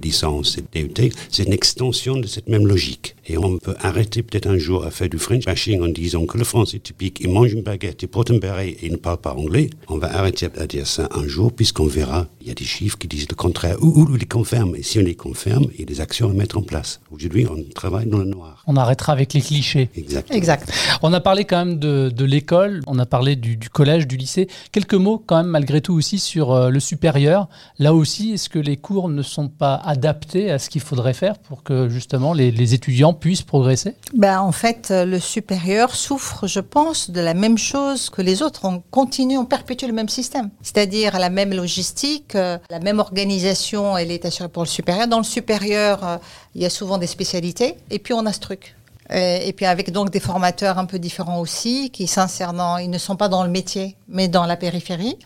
licence 0.02 0.58
et 0.58 0.82
DUT, 0.84 1.10
c'est 1.30 1.44
une 1.44 1.54
extension 1.54 2.18
de 2.18 2.26
cette 2.26 2.50
même 2.50 2.66
logique. 2.66 3.16
Et 3.32 3.38
on 3.38 3.56
peut 3.56 3.74
arrêter 3.80 4.22
peut-être 4.22 4.46
un 4.46 4.58
jour 4.58 4.84
à 4.84 4.90
faire 4.90 5.08
du 5.08 5.16
French 5.16 5.46
bashing 5.46 5.80
en 5.80 5.88
disant 5.88 6.26
que 6.26 6.36
le 6.36 6.44
français 6.44 6.76
est 6.76 6.80
typique, 6.80 7.18
il 7.22 7.30
mange 7.30 7.54
une 7.54 7.62
baguette, 7.62 8.02
il 8.02 8.08
porte 8.08 8.30
un 8.30 8.36
béret 8.36 8.68
et 8.68 8.86
il 8.88 8.92
ne 8.92 8.98
parle 8.98 9.16
pas 9.16 9.32
anglais. 9.32 9.70
On 9.88 9.96
va 9.96 10.14
arrêter 10.14 10.48
à 10.58 10.66
dire 10.66 10.86
ça 10.86 11.08
un 11.12 11.26
jour 11.26 11.50
puisqu'on 11.50 11.86
verra, 11.86 12.26
il 12.42 12.48
y 12.48 12.50
a 12.50 12.54
des 12.54 12.66
chiffres 12.66 12.98
qui 12.98 13.08
disent 13.08 13.26
le 13.30 13.34
contraire 13.34 13.78
ou, 13.80 14.02
ou 14.02 14.16
les 14.16 14.26
confirment. 14.26 14.76
Et 14.76 14.82
si 14.82 14.98
on 14.98 15.02
les 15.02 15.14
confirme, 15.14 15.64
il 15.72 15.80
y 15.80 15.82
a 15.82 15.86
des 15.86 16.02
actions 16.02 16.28
à 16.28 16.34
mettre 16.34 16.58
en 16.58 16.62
place. 16.62 17.00
Aujourd'hui, 17.10 17.46
on 17.50 17.56
travaille 17.74 18.04
dans 18.04 18.18
le 18.18 18.26
noir. 18.26 18.62
On 18.66 18.76
arrêtera 18.76 19.14
avec 19.14 19.32
les 19.32 19.40
clichés. 19.40 19.88
Exactement. 19.96 20.36
Exact. 20.36 20.70
On 21.00 21.14
a 21.14 21.20
parlé 21.20 21.46
quand 21.46 21.64
même 21.64 21.78
de, 21.78 22.12
de 22.14 22.24
l'école, 22.26 22.82
on 22.86 22.98
a 22.98 23.06
parlé 23.06 23.34
du, 23.34 23.56
du 23.56 23.70
collège, 23.70 24.06
du 24.06 24.18
lycée. 24.18 24.46
Quelques 24.72 24.92
mots 24.92 25.16
quand 25.16 25.38
même 25.38 25.46
malgré 25.46 25.80
tout 25.80 25.94
aussi 25.94 26.18
sur 26.18 26.52
euh, 26.52 26.68
le 26.68 26.80
supérieur. 26.80 27.48
Là 27.78 27.94
aussi, 27.94 28.32
est-ce 28.32 28.50
que 28.50 28.58
les 28.58 28.76
cours 28.76 29.08
ne 29.08 29.22
sont 29.22 29.48
pas 29.48 29.76
adaptés 29.76 30.50
à 30.50 30.58
ce 30.58 30.68
qu'il 30.68 30.82
faudrait 30.82 31.14
faire 31.14 31.38
pour 31.38 31.62
que 31.62 31.88
justement 31.88 32.34
les, 32.34 32.50
les 32.50 32.74
étudiants 32.74 33.14
puissent 33.22 33.42
progresser 33.42 33.94
Ben, 34.14 34.40
en 34.40 34.50
fait, 34.50 34.90
euh, 34.90 35.04
le 35.04 35.20
supérieur 35.20 35.94
souffre, 35.94 36.48
je 36.48 36.58
pense, 36.58 37.08
de 37.08 37.20
la 37.20 37.34
même 37.34 37.56
chose 37.56 38.10
que 38.10 38.20
les 38.20 38.42
autres. 38.42 38.64
On 38.64 38.82
continue, 38.90 39.38
on 39.38 39.44
perpétue 39.44 39.86
le 39.86 39.92
même 39.92 40.08
système. 40.08 40.50
C'est-à-dire 40.60 41.20
la 41.20 41.30
même 41.30 41.54
logistique, 41.54 42.34
euh, 42.34 42.58
la 42.68 42.80
même 42.80 42.98
organisation, 42.98 43.96
elle 43.96 44.10
est 44.10 44.24
assurée 44.24 44.48
pour 44.48 44.64
le 44.64 44.68
supérieur. 44.68 45.06
Dans 45.06 45.18
le 45.18 45.24
supérieur, 45.38 46.04
euh, 46.04 46.16
il 46.56 46.62
y 46.62 46.66
a 46.66 46.70
souvent 46.70 46.98
des 46.98 47.06
spécialités. 47.06 47.76
Et 47.90 48.00
puis, 48.00 48.12
on 48.12 48.26
a 48.26 48.32
ce 48.32 48.40
truc. 48.40 48.74
Et 49.14 49.52
puis 49.52 49.66
avec 49.66 49.92
donc 49.92 50.08
des 50.10 50.20
formateurs 50.20 50.78
un 50.78 50.86
peu 50.86 50.98
différents 50.98 51.38
aussi, 51.38 51.90
qui 51.90 52.06
s'insèrent 52.06 52.54
dans, 52.54 52.78
ils 52.78 52.88
ne 52.88 52.96
sont 52.96 53.16
pas 53.16 53.28
dans 53.28 53.44
le 53.44 53.50
métier, 53.50 53.94
mais 54.08 54.26
dans 54.26 54.46
la 54.46 54.56
périphérie. 54.56 55.18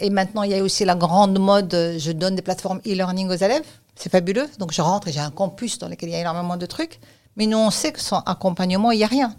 Et 0.00 0.10
maintenant, 0.10 0.42
il 0.42 0.50
y 0.50 0.54
a 0.54 0.62
aussi 0.62 0.84
la 0.84 0.94
grande 0.94 1.38
mode, 1.38 1.72
je 1.72 2.12
donne 2.12 2.34
des 2.34 2.42
plateformes 2.42 2.80
e-learning 2.84 3.30
aux 3.30 3.40
élèves. 3.46 3.64
C'est 3.96 4.10
fabuleux. 4.10 4.48
Donc 4.58 4.72
je 4.72 4.82
rentre 4.82 5.08
et 5.08 5.12
j'ai 5.12 5.20
un 5.20 5.30
campus 5.30 5.78
dans 5.78 5.88
lequel 5.88 6.08
il 6.08 6.12
y 6.12 6.16
a 6.16 6.20
énormément 6.20 6.56
de 6.56 6.66
trucs. 6.66 7.00
Mais 7.36 7.46
nous, 7.46 7.58
on 7.58 7.70
sait 7.70 7.92
que 7.92 8.00
sans 8.00 8.20
accompagnement, 8.20 8.92
il 8.92 8.98
n'y 8.98 9.04
a 9.04 9.08
rien. 9.08 9.34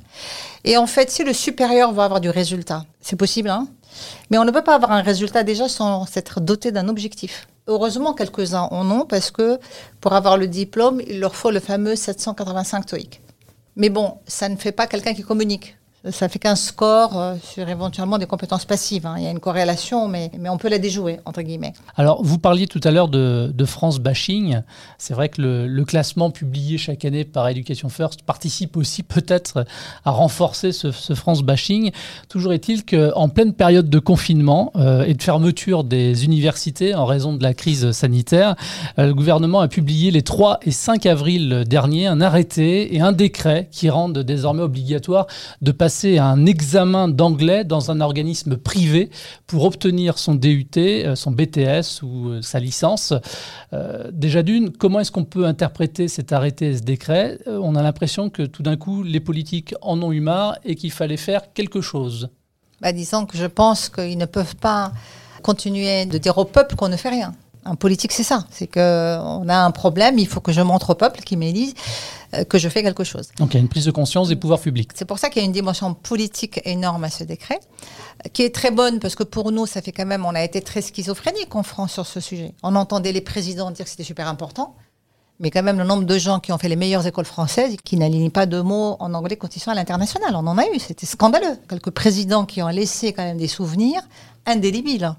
Et 0.66 0.76
en 0.76 0.86
fait, 0.86 1.10
si 1.10 1.24
le 1.24 1.34
supérieur 1.34 1.94
veut 1.94 2.02
avoir 2.02 2.20
du 2.20 2.30
résultat, 2.30 2.84
c'est 3.00 3.16
possible, 3.16 3.50
hein 3.50 3.68
mais 4.30 4.38
on 4.38 4.44
ne 4.44 4.52
peut 4.52 4.64
pas 4.64 4.76
avoir 4.76 4.92
un 4.92 5.02
résultat 5.02 5.44
déjà 5.44 5.70
sans 5.70 6.06
s'être 6.06 6.42
doté 6.42 6.72
d'un 6.72 6.90
objectif. 6.90 7.48
Heureusement, 7.68 8.14
quelques-uns 8.14 8.68
en 8.72 8.90
ont 8.92 9.06
parce 9.06 9.32
que 9.32 9.58
pour 10.02 10.14
avoir 10.14 10.38
le 10.38 10.48
diplôme, 10.48 11.02
il 11.08 11.20
leur 11.20 11.36
faut 11.36 11.52
le 11.52 11.60
fameux 11.60 11.96
785 11.96 12.86
TOEIC. 12.86 13.22
Mais 13.76 13.90
bon, 13.90 14.18
ça 14.28 14.50
ne 14.50 14.56
fait 14.56 14.72
pas 14.72 14.88
quelqu'un 14.88 15.14
qui 15.14 15.24
communique. 15.24 15.78
Ça 16.12 16.30
fait 16.30 16.38
qu'un 16.38 16.56
score 16.56 17.20
euh, 17.20 17.36
sur 17.42 17.68
éventuellement 17.68 18.20
des 18.20 18.28
compétences 18.28 18.66
passives. 18.66 19.08
hein. 19.08 19.16
Il 19.18 19.24
y 19.24 19.28
a 19.28 19.32
une 19.32 19.40
corrélation, 19.40 20.08
mais, 20.08 20.30
mais 20.38 20.50
on 20.50 20.58
peut 20.58 20.70
la 20.70 20.78
déjouer, 20.78 21.20
entre 21.26 21.42
guillemets. 21.42 21.74
Alors, 21.96 22.24
vous 22.24 22.38
parliez 22.38 22.68
tout 22.68 22.82
à 22.84 22.92
l'heure 22.92 23.08
de, 23.08 23.66
France 23.66 24.00
Bashing. 24.00 24.62
C'est 25.00 25.16
vrai 25.16 25.30
que 25.30 25.42
le, 25.42 25.86
classement 25.86 26.30
publié 26.30 26.78
chaque 26.78 27.06
année 27.06 27.26
par 27.26 27.48
Education 27.48 27.90
First 27.90 28.22
participe 28.22 28.78
aussi 28.78 29.02
peut-être 29.04 29.66
à 30.04 30.12
renforcer 30.12 30.72
ce, 30.72 30.92
ce 30.92 31.16
France 31.16 31.42
Bashing. 31.42 31.92
Toujours 32.30 32.54
est-il 32.54 32.86
qu'en 32.86 33.30
pleine 33.30 33.54
période 33.54 33.90
de 33.90 34.00
confinement 34.00 34.72
euh, 34.76 35.06
et 35.06 35.16
de 35.16 35.24
fermeture 35.24 35.84
des 35.84 36.26
universités 36.26 36.94
en 36.94 37.06
raison 37.06 37.34
de 37.34 37.42
la 37.42 37.54
crise 37.54 37.92
sanitaire, 37.92 38.56
euh, 39.00 39.08
le 39.08 39.14
gouvernement 39.16 39.62
a 39.62 39.68
publié 39.68 40.12
les 40.12 40.22
3 40.22 40.60
et 40.62 40.72
5 40.72 41.06
avril 41.08 41.64
dernier 41.68 42.06
un 42.06 42.22
arrêté 42.22 42.96
et 42.96 43.02
un 43.02 43.12
décret 43.12 43.70
qui 43.72 43.90
rendent 43.90 44.20
désormais 44.20 44.62
obligatoire 44.62 45.26
de 45.62 45.72
passer 45.72 45.95
à 46.04 46.26
un 46.26 46.46
examen 46.46 47.08
d'anglais 47.08 47.64
dans 47.64 47.90
un 47.90 48.02
organisme 48.02 48.58
privé 48.58 49.10
pour 49.48 49.64
obtenir 49.64 50.18
son 50.18 50.36
DUT, 50.36 50.68
euh, 50.78 51.16
son 51.16 51.32
BTS 51.32 52.04
ou 52.04 52.30
euh, 52.30 52.42
sa 52.42 52.60
licence. 52.60 53.14
Euh, 53.74 54.12
déjà 54.12 54.44
d'une, 54.44 54.72
comment 54.72 55.00
est-ce 55.00 55.12
qu'on 55.12 55.24
peut 55.24 55.46
interpréter 55.46 56.08
cet 56.08 56.34
arrêté 56.34 56.68
et 56.68 56.78
ce 56.78 56.84
décret? 56.84 57.40
On 57.48 57.76
a 57.76 57.82
l'impression 57.82 58.30
que 58.30 58.44
tout 58.44 58.64
d'un 58.64 58.76
coup, 58.76 59.04
les 59.04 59.20
politiques 59.20 59.74
en 59.82 60.02
ont 60.02 60.12
eu 60.12 60.20
marre 60.20 60.58
et 60.66 60.76
qu'il 60.76 60.92
fallait 60.92 61.18
faire 61.18 61.54
quelque 61.54 61.82
chose. 61.82 62.30
Bah, 62.82 62.92
disons 62.92 63.26
que 63.26 63.38
je 63.38 63.46
pense 63.46 63.90
qu'ils 63.90 64.18
ne 64.18 64.26
peuvent 64.26 64.56
pas 64.58 64.92
continuer 65.42 66.06
de 66.06 66.18
dire 66.18 66.38
au 66.38 66.46
peuple 66.46 66.76
qu'on 66.76 66.90
ne 66.90 66.98
fait 66.98 67.10
rien. 67.10 67.34
Un 67.66 67.76
politique, 67.76 68.12
c'est 68.12 68.24
ça. 68.24 68.46
C'est 68.52 68.68
que 68.68 69.18
on 69.20 69.50
a 69.50 69.58
un 69.58 69.72
problème, 69.72 70.20
il 70.20 70.28
faut 70.28 70.40
que 70.40 70.52
je 70.52 70.62
montre 70.62 70.92
au 70.92 70.96
peuple 70.96 71.22
qui 71.22 71.36
m'élise 71.36 71.74
euh, 72.36 72.44
que 72.44 72.58
je 72.58 72.70
fais 72.70 72.84
quelque 72.84 73.04
chose. 73.04 73.30
Donc 73.38 73.54
il 73.54 73.58
y 73.58 73.58
a 73.58 73.62
une 73.62 73.70
prise 73.70 73.86
de 73.86 73.92
conscience 73.92 74.28
des 74.30 74.36
pouvoirs 74.36 74.60
publics. 74.60 74.92
C'est 74.94 75.06
pour 75.06 75.20
ça 75.20 75.30
qu'il 75.30 75.42
y 75.42 75.46
a 75.46 75.48
une 75.48 75.52
dimension 75.52 75.94
politique 75.94 76.62
énorme 76.66 77.04
à 77.04 77.10
ce 77.10 77.24
décret, 77.24 77.60
qui 78.34 78.44
est 78.44 78.54
très 78.54 78.72
bonne 78.72 79.00
parce 79.00 79.16
que 79.16 79.24
pour 79.24 79.52
nous, 79.52 79.66
ça 79.66 79.82
fait 79.82 79.92
quand 79.92 80.06
même, 80.06 80.26
on 80.26 80.36
a 80.36 80.44
été 80.44 80.62
très 80.62 80.82
schizophrénique 80.82 81.56
en 81.56 81.64
France 81.64 81.94
sur 81.94 82.06
ce 82.06 82.20
sujet. 82.20 82.54
On 82.64 82.76
entendait 82.76 83.12
les 83.12 83.22
présidents 83.22 83.72
dire 83.72 83.86
que 83.86 83.92
c'était 83.92 84.04
super 84.04 84.28
important, 84.28 84.76
mais 85.40 85.52
quand 85.52 85.64
même 85.64 85.78
le 85.78 85.84
nombre 85.86 86.04
de 86.04 86.18
gens 86.18 86.40
qui 86.40 86.52
ont 86.52 86.58
fait 86.58 86.70
les 86.70 86.76
meilleures 86.76 87.06
écoles 87.06 87.26
françaises 87.26 87.76
qui 87.84 87.98
n'alignent 87.98 88.32
pas 88.32 88.46
de 88.46 88.62
mots 88.62 88.96
en 89.00 89.14
anglais 89.14 89.36
quand 89.36 89.56
ils 89.56 89.60
sont 89.60 89.72
à 89.72 89.76
l'international. 89.76 90.36
On 90.36 90.48
en 90.48 90.58
a 90.58 90.66
eu, 90.68 90.80
c'était 90.80 91.06
scandaleux. 91.06 91.58
Quelques 91.68 91.92
présidents 91.92 92.46
qui 92.46 92.62
ont 92.62 92.68
laissé 92.68 93.12
quand 93.12 93.24
même 93.24 93.38
des 93.38 93.48
souvenirs 93.48 94.02
indélébiles. 94.46 95.14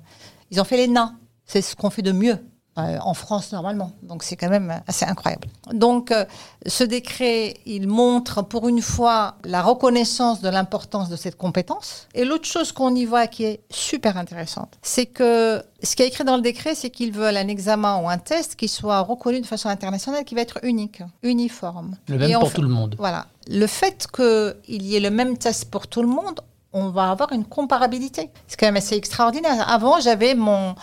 Ils 0.50 0.60
ont 0.60 0.64
fait 0.64 0.76
les 0.76 0.88
nains. 0.88 1.16
C'est 1.46 1.62
ce 1.62 1.76
qu'on 1.76 1.90
fait 1.90 2.02
de 2.02 2.12
mieux 2.12 2.38
euh, 2.78 2.98
en 3.00 3.14
France 3.14 3.52
normalement. 3.52 3.92
Donc 4.02 4.22
c'est 4.22 4.36
quand 4.36 4.50
même 4.50 4.82
assez 4.86 5.06
incroyable. 5.06 5.48
Donc 5.72 6.10
euh, 6.10 6.26
ce 6.66 6.84
décret, 6.84 7.54
il 7.64 7.88
montre 7.88 8.42
pour 8.42 8.68
une 8.68 8.82
fois 8.82 9.36
la 9.44 9.62
reconnaissance 9.62 10.42
de 10.42 10.48
l'importance 10.50 11.08
de 11.08 11.16
cette 11.16 11.36
compétence. 11.38 12.06
Et 12.14 12.24
l'autre 12.26 12.44
chose 12.46 12.72
qu'on 12.72 12.94
y 12.94 13.06
voit 13.06 13.28
qui 13.28 13.44
est 13.44 13.60
super 13.70 14.18
intéressante, 14.18 14.76
c'est 14.82 15.06
que 15.06 15.62
ce 15.82 15.96
qui 15.96 16.02
est 16.02 16.08
écrit 16.08 16.24
dans 16.24 16.36
le 16.36 16.42
décret, 16.42 16.74
c'est 16.74 16.90
qu'ils 16.90 17.12
veulent 17.12 17.36
un 17.38 17.48
examen 17.48 17.96
ou 18.02 18.10
un 18.10 18.18
test 18.18 18.56
qui 18.56 18.68
soit 18.68 19.00
reconnu 19.00 19.40
de 19.40 19.46
façon 19.46 19.68
internationale, 19.70 20.24
qui 20.24 20.34
va 20.34 20.42
être 20.42 20.58
unique, 20.62 21.02
uniforme. 21.22 21.96
Le 22.08 22.18
même 22.18 22.30
Et 22.30 22.34
pour 22.34 22.48
fait- 22.50 22.56
tout 22.56 22.62
le 22.62 22.68
monde. 22.68 22.96
Voilà. 22.98 23.26
Le 23.48 23.66
fait 23.66 24.06
qu'il 24.14 24.82
y 24.82 24.96
ait 24.96 25.00
le 25.00 25.10
même 25.10 25.38
test 25.38 25.70
pour 25.70 25.86
tout 25.86 26.02
le 26.02 26.08
monde, 26.08 26.40
on 26.74 26.90
va 26.90 27.10
avoir 27.10 27.32
une 27.32 27.44
comparabilité. 27.46 28.30
C'est 28.48 28.58
quand 28.60 28.66
même 28.66 28.76
assez 28.76 28.96
extraordinaire. 28.96 29.66
Avant, 29.70 29.98
j'avais 30.00 30.34
mon, 30.34 30.74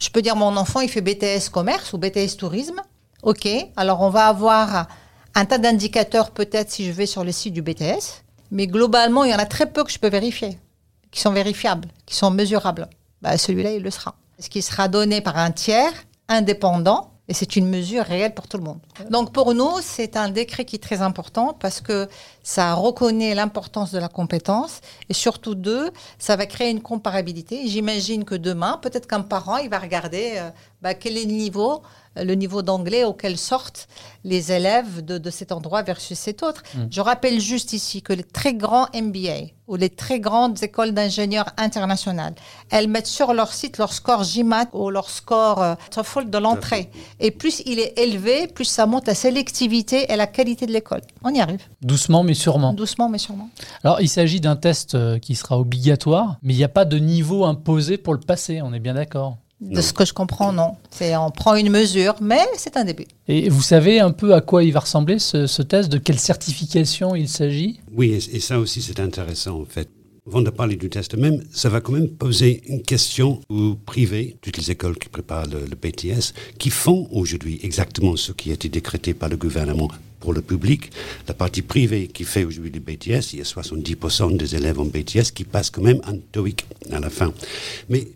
je 0.00 0.10
peux 0.10 0.22
dire 0.22 0.34
mon 0.34 0.56
enfant, 0.56 0.80
il 0.80 0.88
fait 0.88 1.02
BTS 1.02 1.50
commerce 1.52 1.92
ou 1.92 1.98
BTS 1.98 2.36
tourisme. 2.38 2.80
Ok. 3.22 3.46
Alors 3.76 4.00
on 4.00 4.10
va 4.10 4.26
avoir 4.26 4.88
un 5.34 5.44
tas 5.44 5.58
d'indicateurs 5.58 6.30
peut-être 6.30 6.70
si 6.70 6.86
je 6.86 6.92
vais 6.92 7.06
sur 7.06 7.22
le 7.22 7.32
site 7.32 7.54
du 7.54 7.62
BTS, 7.62 8.24
mais 8.50 8.66
globalement, 8.66 9.24
il 9.24 9.30
y 9.30 9.34
en 9.34 9.38
a 9.38 9.46
très 9.46 9.66
peu 9.66 9.84
que 9.84 9.92
je 9.92 9.98
peux 9.98 10.08
vérifier, 10.08 10.58
qui 11.10 11.20
sont 11.20 11.30
vérifiables, 11.30 11.88
qui 12.06 12.16
sont 12.16 12.30
mesurables. 12.30 12.88
Bah, 13.22 13.36
celui-là, 13.36 13.72
il 13.72 13.82
le 13.82 13.90
sera. 13.90 14.16
Ce 14.38 14.48
qui 14.48 14.62
sera 14.62 14.88
donné 14.88 15.20
par 15.20 15.36
un 15.36 15.50
tiers 15.50 15.92
indépendant 16.28 17.12
et 17.30 17.32
c'est 17.32 17.54
une 17.54 17.68
mesure 17.68 18.04
réelle 18.04 18.34
pour 18.34 18.48
tout 18.48 18.56
le 18.56 18.64
monde. 18.64 18.80
Donc 19.08 19.32
pour 19.32 19.54
nous, 19.54 19.76
c'est 19.80 20.16
un 20.16 20.28
décret 20.30 20.64
qui 20.64 20.76
est 20.76 20.80
très 20.80 21.00
important 21.00 21.56
parce 21.58 21.80
que 21.80 22.08
ça 22.42 22.74
reconnaît 22.74 23.36
l'importance 23.36 23.92
de 23.92 24.00
la 24.00 24.08
compétence 24.08 24.80
et 25.08 25.14
surtout 25.14 25.54
deux, 25.54 25.92
ça 26.18 26.34
va 26.34 26.46
créer 26.46 26.70
une 26.70 26.82
comparabilité. 26.82 27.68
J'imagine 27.68 28.24
que 28.24 28.34
demain, 28.34 28.80
peut-être 28.82 29.06
qu'un 29.06 29.20
parent, 29.20 29.58
il 29.58 29.70
va 29.70 29.78
regarder 29.78 30.32
euh, 30.38 30.50
bah, 30.82 30.94
quel 30.94 31.16
est 31.16 31.24
le 31.24 31.30
niveau 31.30 31.82
le 32.16 32.34
niveau 32.34 32.62
d'anglais 32.62 33.04
auquel 33.04 33.38
sortent 33.38 33.88
les 34.24 34.52
élèves 34.52 35.04
de, 35.04 35.30
cet 35.30 35.52
endroit 35.52 35.82
versus 35.82 36.18
cet 36.18 36.42
autre. 36.42 36.62
Mm. 36.74 36.80
Je 36.90 37.00
rappelle 37.00 37.40
juste 37.40 37.72
ici 37.72 38.02
que 38.02 38.12
les 38.12 38.24
très 38.24 38.54
grands 38.54 38.88
MBA 38.94 39.52
ou 39.68 39.76
les 39.76 39.88
très 39.88 40.18
grandes 40.18 40.60
écoles 40.64 40.92
d'ingénieurs 40.92 41.48
internationales, 41.56 42.34
elles 42.70 42.88
mettent 42.88 43.06
sur 43.06 43.32
leur 43.32 43.52
site 43.52 43.78
leur 43.78 43.92
score 43.92 44.24
GMAT 44.24 44.66
ou 44.72 44.90
leur 44.90 45.08
score 45.08 45.62
euh, 45.62 45.74
TOEFL 45.92 46.28
de 46.28 46.38
l'entrée. 46.38 46.90
Et 47.20 47.30
plus 47.30 47.62
il 47.66 47.78
est 47.78 47.96
élevé, 47.96 48.48
plus 48.48 48.64
ça 48.64 48.86
monte 48.86 49.06
la 49.06 49.14
sélectivité 49.14 50.12
et 50.12 50.16
la 50.16 50.26
qualité 50.26 50.66
de 50.66 50.72
l'école. 50.72 51.02
On 51.22 51.32
y 51.32 51.40
arrive. 51.40 51.62
Doucement 51.82 52.24
mais 52.24 52.34
sûrement. 52.34 52.72
Doucement 52.72 53.08
mais 53.08 53.18
sûrement. 53.18 53.48
Alors 53.84 54.00
il 54.00 54.08
s'agit 54.08 54.40
d'un 54.40 54.56
test 54.56 54.96
euh, 54.96 55.20
qui 55.20 55.36
sera 55.36 55.58
obligatoire, 55.58 56.38
mais 56.42 56.52
il 56.52 56.56
n'y 56.56 56.64
a 56.64 56.68
pas 56.68 56.84
de 56.84 56.98
niveau 56.98 57.44
imposé 57.44 57.96
pour 57.96 58.14
le 58.14 58.20
passer, 58.20 58.60
on 58.62 58.72
est 58.72 58.80
bien 58.80 58.94
d'accord 58.94 59.36
de 59.60 59.80
ce 59.80 59.92
que 59.92 60.04
je 60.04 60.12
comprends, 60.12 60.52
non. 60.52 60.76
C'est 60.90 61.14
on 61.16 61.30
prend 61.30 61.54
une 61.54 61.70
mesure, 61.70 62.14
mais 62.20 62.40
c'est 62.56 62.76
un 62.76 62.84
début. 62.84 63.06
Et 63.28 63.48
vous 63.48 63.62
savez 63.62 64.00
un 64.00 64.10
peu 64.10 64.34
à 64.34 64.40
quoi 64.40 64.64
il 64.64 64.72
va 64.72 64.80
ressembler 64.80 65.18
ce, 65.18 65.62
test, 65.62 65.90
de 65.90 65.98
quelle 65.98 66.18
certification 66.18 67.14
il 67.14 67.28
s'agit? 67.28 67.80
Oui, 67.92 68.12
et, 68.32 68.40
ça 68.40 68.58
aussi 68.58 68.80
c'est 68.80 69.00
intéressant 69.00 69.60
en 69.60 69.64
fait. 69.66 69.88
Avant 70.26 70.42
de 70.42 70.50
parler 70.50 70.76
du 70.76 70.90
test 70.90 71.16
même, 71.16 71.42
ça 71.50 71.68
va 71.68 71.80
quand 71.80 71.92
même 71.92 72.08
poser 72.08 72.62
une 72.66 72.82
question 72.82 73.40
au 73.48 73.74
privé, 73.74 74.36
toutes 74.42 74.58
les 74.58 74.70
écoles 74.70 74.98
qui 74.98 75.08
préparent 75.08 75.46
le, 75.46 75.60
le 75.60 75.76
BTS, 75.76 76.34
qui 76.58 76.70
font 76.70 77.08
aujourd'hui 77.10 77.58
exactement 77.62 78.16
ce 78.16 78.32
qui 78.32 78.50
a 78.50 78.54
été 78.54 78.68
décrété 78.68 79.14
par 79.14 79.28
le 79.28 79.36
gouvernement 79.36 79.88
pour 80.20 80.32
le 80.34 80.42
public. 80.42 80.90
La 81.26 81.34
partie 81.34 81.62
privée 81.62 82.06
qui 82.06 82.24
fait 82.24 82.44
aujourd'hui 82.44 82.70
le 82.70 82.80
BTS, 82.80 83.32
il 83.32 83.38
y 83.38 83.40
a 83.40 83.44
70% 83.44 84.36
des 84.36 84.54
élèves 84.54 84.78
en 84.78 84.84
BTS 84.84 85.32
qui 85.34 85.44
passent 85.44 85.70
quand 85.70 85.82
même 85.82 86.00
un 86.04 86.16
TOEIC 86.32 86.64
à 86.92 87.00
la 87.00 87.10
fin. 87.10 87.32
Mais 87.88 88.06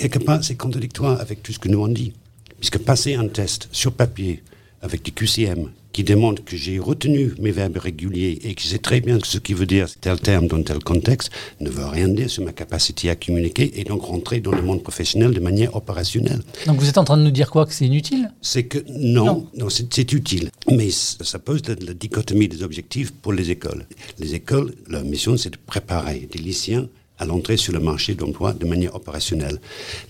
quelque 0.00 0.18
part, 0.24 0.42
c'est 0.42 0.56
contradictoire 0.56 1.20
avec 1.20 1.42
tout 1.42 1.52
ce 1.52 1.58
que 1.58 1.68
nous 1.68 1.80
on 1.80 1.88
dit. 1.88 2.12
Puisque 2.58 2.78
passer 2.78 3.14
un 3.14 3.28
test 3.28 3.68
sur 3.72 3.92
papier 3.92 4.42
avec 4.82 5.02
du 5.02 5.12
QCM 5.12 5.70
qui 5.92 6.04
démontre 6.04 6.44
que 6.44 6.56
j'ai 6.56 6.78
retenu 6.78 7.32
mes 7.40 7.50
verbes 7.50 7.76
réguliers 7.78 8.38
et 8.44 8.54
que 8.54 8.62
je 8.62 8.68
sais 8.68 8.78
très 8.78 9.00
bien 9.00 9.18
ce 9.22 9.38
qui 9.38 9.54
veut 9.54 9.66
dire 9.66 9.88
tel 10.00 10.20
terme 10.20 10.46
dans 10.46 10.62
tel 10.62 10.78
contexte, 10.78 11.30
ne 11.58 11.68
veut 11.68 11.84
rien 11.84 12.08
dire 12.08 12.30
sur 12.30 12.44
ma 12.44 12.52
capacité 12.52 13.10
à 13.10 13.16
communiquer 13.16 13.78
et 13.78 13.84
donc 13.84 14.02
rentrer 14.02 14.40
dans 14.40 14.52
le 14.52 14.62
monde 14.62 14.82
professionnel 14.82 15.32
de 15.32 15.40
manière 15.40 15.74
opérationnelle. 15.74 16.40
Donc 16.66 16.78
vous 16.78 16.88
êtes 16.88 16.98
en 16.98 17.04
train 17.04 17.16
de 17.18 17.24
nous 17.24 17.30
dire 17.32 17.50
quoi 17.50 17.66
Que 17.66 17.74
c'est 17.74 17.86
inutile? 17.86 18.32
C'est 18.40 18.64
que 18.64 18.78
non, 18.88 19.48
non. 19.56 19.68
c'est 19.68 20.12
utile. 20.12 20.50
Mais 20.70 20.90
ça 20.90 21.38
pose 21.38 21.62
la, 21.66 21.74
la 21.74 21.92
dichotomie 21.94 22.48
des 22.48 22.62
objectifs 22.62 23.10
pour 23.10 23.32
les 23.32 23.50
écoles. 23.50 23.84
Les 24.18 24.34
écoles, 24.34 24.72
leur 24.88 25.04
mission, 25.04 25.36
c'est 25.36 25.50
de 25.50 25.58
préparer 25.66 26.28
des 26.30 26.38
lycéens 26.38 26.88
à 27.20 27.26
l'entrée 27.26 27.56
sur 27.56 27.72
le 27.72 27.78
marché 27.80 28.14
d'emploi 28.14 28.52
de 28.52 28.66
manière 28.66 28.96
opérationnelle. 28.96 29.60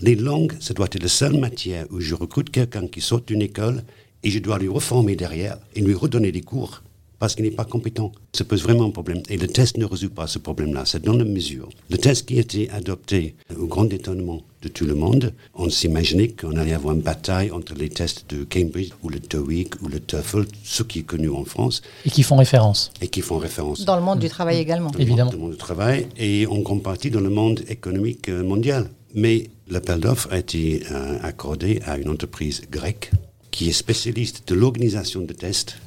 Les 0.01 0.15
langues, 0.15 0.53
ça 0.59 0.73
doit 0.73 0.87
être 0.87 1.03
la 1.03 1.09
seule 1.09 1.37
matière 1.37 1.85
où 1.91 1.99
je 1.99 2.15
recrute 2.15 2.49
quelqu'un 2.49 2.87
qui 2.87 3.01
sort 3.01 3.21
d'une 3.21 3.43
école 3.43 3.83
et 4.23 4.31
je 4.31 4.39
dois 4.39 4.57
lui 4.57 4.69
reformer 4.69 5.15
derrière 5.15 5.57
et 5.75 5.81
lui 5.81 5.93
redonner 5.93 6.31
des 6.31 6.41
cours 6.41 6.81
parce 7.21 7.35
qu'il 7.35 7.45
n'est 7.45 7.51
pas 7.51 7.65
compétent. 7.65 8.11
Ça 8.33 8.43
pose 8.43 8.63
vraiment 8.63 8.85
un 8.85 8.89
problème. 8.89 9.21
Et 9.29 9.37
le 9.37 9.47
test 9.47 9.77
ne 9.77 9.85
résout 9.85 10.09
pas 10.09 10.25
ce 10.25 10.39
problème-là. 10.39 10.85
Ça 10.85 10.97
donne 10.97 11.21
une 11.21 11.31
mesure. 11.31 11.69
Le 11.91 11.99
test 11.99 12.25
qui 12.25 12.37
a 12.37 12.41
été 12.41 12.67
adopté 12.71 13.35
au 13.55 13.67
grand 13.67 13.87
étonnement 13.93 14.41
de 14.63 14.67
tout 14.69 14.85
le 14.85 14.95
monde, 14.95 15.31
on 15.53 15.69
s'imaginait 15.69 16.29
qu'on 16.29 16.55
allait 16.57 16.73
avoir 16.73 16.95
une 16.95 17.01
bataille 17.01 17.51
entre 17.51 17.75
les 17.75 17.89
tests 17.89 18.25
de 18.29 18.43
Cambridge 18.43 18.89
ou 19.03 19.09
le 19.09 19.19
TOEIC 19.19 19.83
ou 19.83 19.87
le 19.87 19.99
TOEFL, 19.99 20.45
ce 20.63 20.81
qui 20.81 20.99
est 20.99 21.03
connu 21.03 21.29
en 21.29 21.45
France. 21.45 21.83
Et 22.05 22.09
qui 22.09 22.23
font 22.23 22.37
référence. 22.37 22.91
Et 23.01 23.07
qui 23.07 23.21
font 23.21 23.37
référence. 23.37 23.85
Dans 23.85 23.97
le 23.97 24.01
monde 24.01 24.17
du 24.17 24.27
travail 24.27 24.57
également. 24.57 24.91
Évidemment. 24.97 25.29
Dans 25.29 25.37
le 25.37 25.43
monde 25.43 25.51
du 25.51 25.57
travail 25.57 26.07
et 26.17 26.47
en 26.47 26.57
grande 26.61 26.81
partie 26.81 27.11
dans 27.11 27.21
le 27.21 27.29
monde 27.29 27.61
économique 27.69 28.29
euh, 28.29 28.41
mondial. 28.43 28.89
Mais 29.13 29.51
l'appel 29.67 29.99
d'offres 29.99 30.29
a 30.31 30.39
été 30.39 30.81
euh, 30.91 31.19
accordé 31.21 31.81
à 31.85 31.99
une 31.99 32.09
entreprise 32.09 32.63
grecque 32.71 33.11
qui 33.51 33.69
est 33.69 33.73
spécialiste 33.73 34.47
de 34.47 34.55
l'organisation 34.55 35.21
de 35.21 35.33
tests 35.33 35.77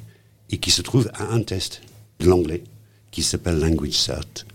et 0.54 0.58
qui 0.58 0.70
se 0.70 0.82
trouve 0.82 1.10
à 1.14 1.32
un 1.32 1.42
test 1.42 1.82
de 2.20 2.26
l'anglais 2.28 2.62
qui 3.10 3.24
s'appelle 3.24 3.58
Language 3.58 3.98
Cert, 3.98 4.46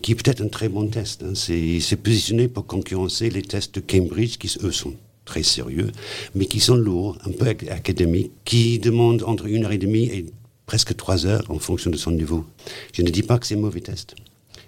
qui 0.00 0.12
est 0.12 0.14
peut-être 0.14 0.40
un 0.40 0.46
très 0.46 0.68
bon 0.68 0.86
test. 0.86 1.24
Hein. 1.24 1.32
C'est 1.34 1.96
positionné 1.96 2.46
pour 2.46 2.64
concurrencer 2.64 3.28
les 3.28 3.42
tests 3.42 3.74
de 3.74 3.80
Cambridge, 3.80 4.38
qui 4.38 4.56
eux 4.62 4.70
sont 4.70 4.94
très 5.24 5.42
sérieux, 5.42 5.90
mais 6.36 6.46
qui 6.46 6.60
sont 6.60 6.76
lourds, 6.76 7.18
un 7.26 7.32
peu 7.32 7.48
académiques, 7.48 8.30
qui 8.44 8.78
demandent 8.78 9.24
entre 9.24 9.46
une 9.46 9.64
heure 9.64 9.72
et 9.72 9.78
demie 9.78 10.04
et 10.04 10.26
presque 10.64 10.94
trois 10.94 11.26
heures 11.26 11.44
en 11.48 11.58
fonction 11.58 11.90
de 11.90 11.96
son 11.96 12.12
niveau. 12.12 12.44
Je 12.92 13.02
ne 13.02 13.10
dis 13.10 13.24
pas 13.24 13.36
que 13.40 13.46
c'est 13.46 13.56
un 13.56 13.60
mauvais 13.60 13.80
test, 13.80 14.14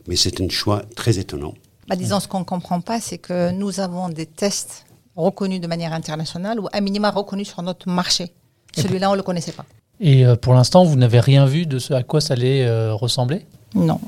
mais 0.08 0.16
c'est 0.16 0.40
un 0.40 0.48
choix 0.48 0.82
très 0.96 1.20
étonnant. 1.20 1.54
Bah, 1.86 1.94
disons, 1.94 2.18
ce 2.18 2.26
qu'on 2.26 2.40
ne 2.40 2.44
comprend 2.44 2.80
pas, 2.80 3.00
c'est 3.00 3.18
que 3.18 3.52
nous 3.52 3.78
avons 3.78 4.08
des 4.08 4.26
tests 4.26 4.86
reconnus 5.14 5.60
de 5.60 5.68
manière 5.68 5.92
internationale 5.92 6.58
ou 6.58 6.66
à 6.72 6.80
minima 6.80 7.12
reconnus 7.12 7.48
sur 7.48 7.62
notre 7.62 7.88
marché. 7.88 8.32
Celui-là, 8.76 9.08
on 9.08 9.12
ne 9.12 9.18
le 9.18 9.22
connaissait 9.22 9.52
pas. 9.52 9.66
Et 10.00 10.24
euh, 10.24 10.34
pour 10.34 10.54
l'instant, 10.54 10.84
vous 10.84 10.96
n'avez 10.96 11.20
rien 11.20 11.44
vu 11.46 11.66
de 11.66 11.78
ce 11.78 11.92
à 11.92 12.02
quoi 12.02 12.20
ça 12.20 12.34
allait 12.34 12.66
euh, 12.66 12.94
ressembler? 12.94 13.42
Non. 13.74 14.00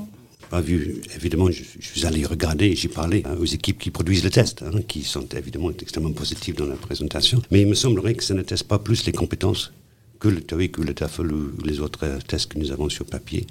Pas 0.51 0.61
vu. 0.61 1.03
Évidemment, 1.15 1.51
je, 1.51 1.63
suis 1.81 2.07
allé 2.07 2.25
regarder 2.25 2.67
et 2.67 2.77
j'ai 2.77 2.89
parlé 2.89 3.23
hein, 3.27 3.37
aux 3.39 3.45
équipes 3.45 3.79
qui 3.79 3.91
produisent 3.91 4.25
le 4.25 4.31
test, 4.31 4.63
hein, 4.63 4.81
qui 4.89 5.03
sont 5.03 5.27
évidemment 5.37 5.71
extrêmement 5.71 6.13
positives 6.13 6.57
dans 6.57 6.67
la 6.67 6.77
présentation. 6.77 7.43
Mais 7.51 7.61
il 7.61 7.67
me 7.69 7.75
semblerait 7.75 8.15
que 8.15 8.25
ça 8.25 8.35
ne 8.35 8.43
teste 8.43 8.65
pas 8.65 8.79
plus 8.79 9.05
les 9.05 9.13
compétences 9.13 9.73
que 10.19 10.29
le 10.29 10.41
TOEIC 10.41 10.79
ou 10.79 10.83
le 10.83 10.95
TOEFL 10.95 11.33
ou 11.33 11.63
les 11.65 11.81
autres 11.81 12.07
tests 12.27 12.53
que 12.53 12.59
nous 12.59 12.71
avons 12.71 12.89
sur 12.89 13.05
papier. 13.05 13.47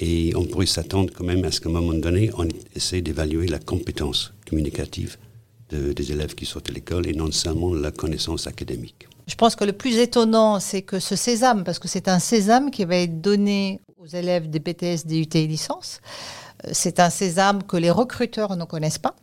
Et 0.00 0.32
on 0.36 0.44
pourrait 0.44 0.66
s'attendre 0.66 1.12
quand 1.14 1.24
même 1.24 1.44
à 1.44 1.52
ce 1.52 1.60
qu'à 1.60 1.68
un 1.68 1.72
moment 1.72 1.92
donné, 1.92 2.30
on 2.38 2.48
essaie 2.74 3.02
d'évaluer 3.02 3.46
la 3.46 3.58
compétence 3.58 4.32
communicative 4.48 5.16
des 5.70 6.12
élèves 6.12 6.34
qui 6.34 6.46
sortent 6.46 6.68
de 6.68 6.74
l'école 6.74 7.08
et 7.08 7.14
non 7.14 7.30
seulement 7.30 7.74
la 7.74 7.90
connaissance 7.90 8.46
académique. 8.46 9.06
Je 9.26 9.34
pense 9.36 9.56
que 9.56 9.64
le 9.64 9.72
plus 9.72 9.98
étonnant, 9.98 10.60
c'est 10.60 10.82
que 10.82 10.98
ce 10.98 11.16
sésame, 11.16 11.64
parce 11.64 11.78
que 11.78 11.88
c'est 11.88 12.08
un 12.08 12.18
sésame 12.18 12.70
qui 12.70 12.84
va 12.84 12.96
être 12.96 13.20
donné 13.20 13.80
aux 13.98 14.06
élèves 14.06 14.50
des 14.50 14.58
BTS, 14.58 15.06
DUT 15.06 15.28
et 15.34 15.46
licence, 15.46 16.00
euh, 16.66 16.70
c'est 16.72 17.00
un 17.00 17.10
sésame 17.10 17.62
que 17.62 17.76
les 17.76 17.90
recruteurs 17.90 18.56
ne 18.56 18.64
connaissent 18.64 18.98
pas. 18.98 19.14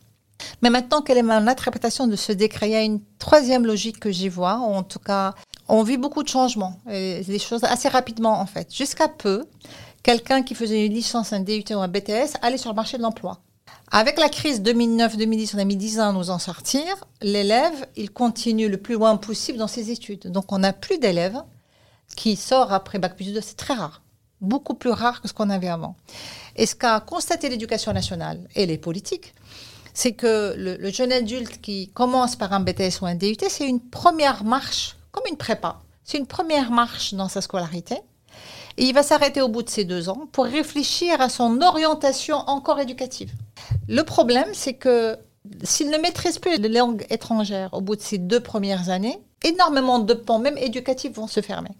Mais 0.63 0.71
maintenant, 0.71 1.01
quelle 1.01 1.19
est 1.19 1.23
mon 1.23 1.47
interprétation 1.47 2.07
de 2.07 2.15
ce 2.15 2.31
décret 2.31 2.69
Il 2.69 2.71
y 2.71 2.75
a 2.75 2.81
une 2.81 3.01
troisième 3.19 3.65
logique 3.65 3.99
que 3.99 4.11
j'y 4.11 4.27
vois. 4.27 4.55
En 4.55 4.81
tout 4.81 4.97
cas, 4.97 5.35
on 5.67 5.83
vit 5.83 5.97
beaucoup 5.97 6.23
de 6.23 6.27
changements, 6.27 6.79
et 6.89 7.21
des 7.21 7.39
choses 7.39 7.63
assez 7.63 7.87
rapidement 7.87 8.39
en 8.39 8.47
fait. 8.47 8.73
Jusqu'à 8.73 9.07
peu, 9.07 9.45
quelqu'un 10.01 10.41
qui 10.41 10.55
faisait 10.55 10.85
une 10.85 10.93
licence, 10.93 11.31
un 11.31 11.41
DUT 11.41 11.65
ou 11.71 11.79
un 11.79 11.87
BTS 11.87 12.37
allait 12.41 12.57
sur 12.57 12.71
le 12.71 12.75
marché 12.75 12.97
de 12.97 13.03
l'emploi. 13.03 13.39
Avec 13.91 14.17
la 14.19 14.29
crise 14.29 14.61
2009-2010, 14.61 15.55
on 15.55 15.59
a 15.59 15.65
mis 15.65 15.75
10 15.75 15.99
ans 15.99 16.09
à 16.09 16.13
nous 16.13 16.29
en 16.29 16.39
sortir. 16.39 16.83
L'élève, 17.21 17.87
il 17.97 18.09
continue 18.09 18.69
le 18.69 18.77
plus 18.77 18.95
loin 18.95 19.17
possible 19.17 19.57
dans 19.57 19.67
ses 19.67 19.91
études. 19.91 20.31
Donc, 20.31 20.51
on 20.53 20.59
n'a 20.59 20.71
plus 20.71 20.97
d'élèves 20.97 21.41
qui 22.15 22.37
sortent 22.37 22.71
après 22.71 22.99
Bac 22.99 23.15
plus 23.15 23.33
2. 23.33 23.41
C'est 23.41 23.57
très 23.57 23.73
rare. 23.73 24.01
Beaucoup 24.39 24.75
plus 24.75 24.91
rare 24.91 25.21
que 25.21 25.27
ce 25.27 25.33
qu'on 25.33 25.49
avait 25.49 25.67
avant. 25.67 25.95
Et 26.55 26.65
ce 26.65 26.75
qu'a 26.75 27.01
constaté 27.01 27.49
l'éducation 27.49 27.91
nationale 27.91 28.47
et 28.55 28.65
les 28.65 28.77
politiques, 28.77 29.33
c'est 29.93 30.13
que 30.13 30.55
le, 30.57 30.77
le, 30.77 30.89
jeune 30.89 31.11
adulte 31.11 31.59
qui 31.59 31.89
commence 31.89 32.37
par 32.37 32.53
un 32.53 32.61
BTS 32.61 33.01
ou 33.01 33.07
un 33.07 33.15
DUT, 33.15 33.35
c'est 33.49 33.67
une 33.67 33.81
première 33.81 34.45
marche, 34.45 34.95
comme 35.11 35.25
une 35.29 35.37
prépa. 35.37 35.81
C'est 36.05 36.17
une 36.17 36.27
première 36.27 36.71
marche 36.71 37.13
dans 37.13 37.27
sa 37.27 37.41
scolarité. 37.41 37.97
Et 38.77 38.85
il 38.85 38.93
va 38.93 39.03
s'arrêter 39.03 39.41
au 39.41 39.47
bout 39.47 39.63
de 39.63 39.69
ces 39.69 39.83
deux 39.83 40.09
ans 40.09 40.27
pour 40.31 40.45
réfléchir 40.45 41.19
à 41.21 41.29
son 41.29 41.61
orientation 41.61 42.37
encore 42.47 42.79
éducative. 42.79 43.31
Le 43.87 44.03
problème, 44.03 44.47
c'est 44.53 44.73
que 44.73 45.17
s'il 45.63 45.89
ne 45.89 45.97
maîtrise 45.97 46.39
plus 46.39 46.57
les 46.57 46.69
langues 46.69 47.05
étrangères 47.09 47.73
au 47.73 47.81
bout 47.81 47.95
de 47.95 48.01
ces 48.01 48.17
deux 48.17 48.39
premières 48.39 48.89
années, 48.89 49.19
énormément 49.43 49.99
de 49.99 50.13
pans, 50.13 50.39
même 50.39 50.57
éducatifs, 50.57 51.13
vont 51.13 51.27
se 51.27 51.41
fermer. 51.41 51.71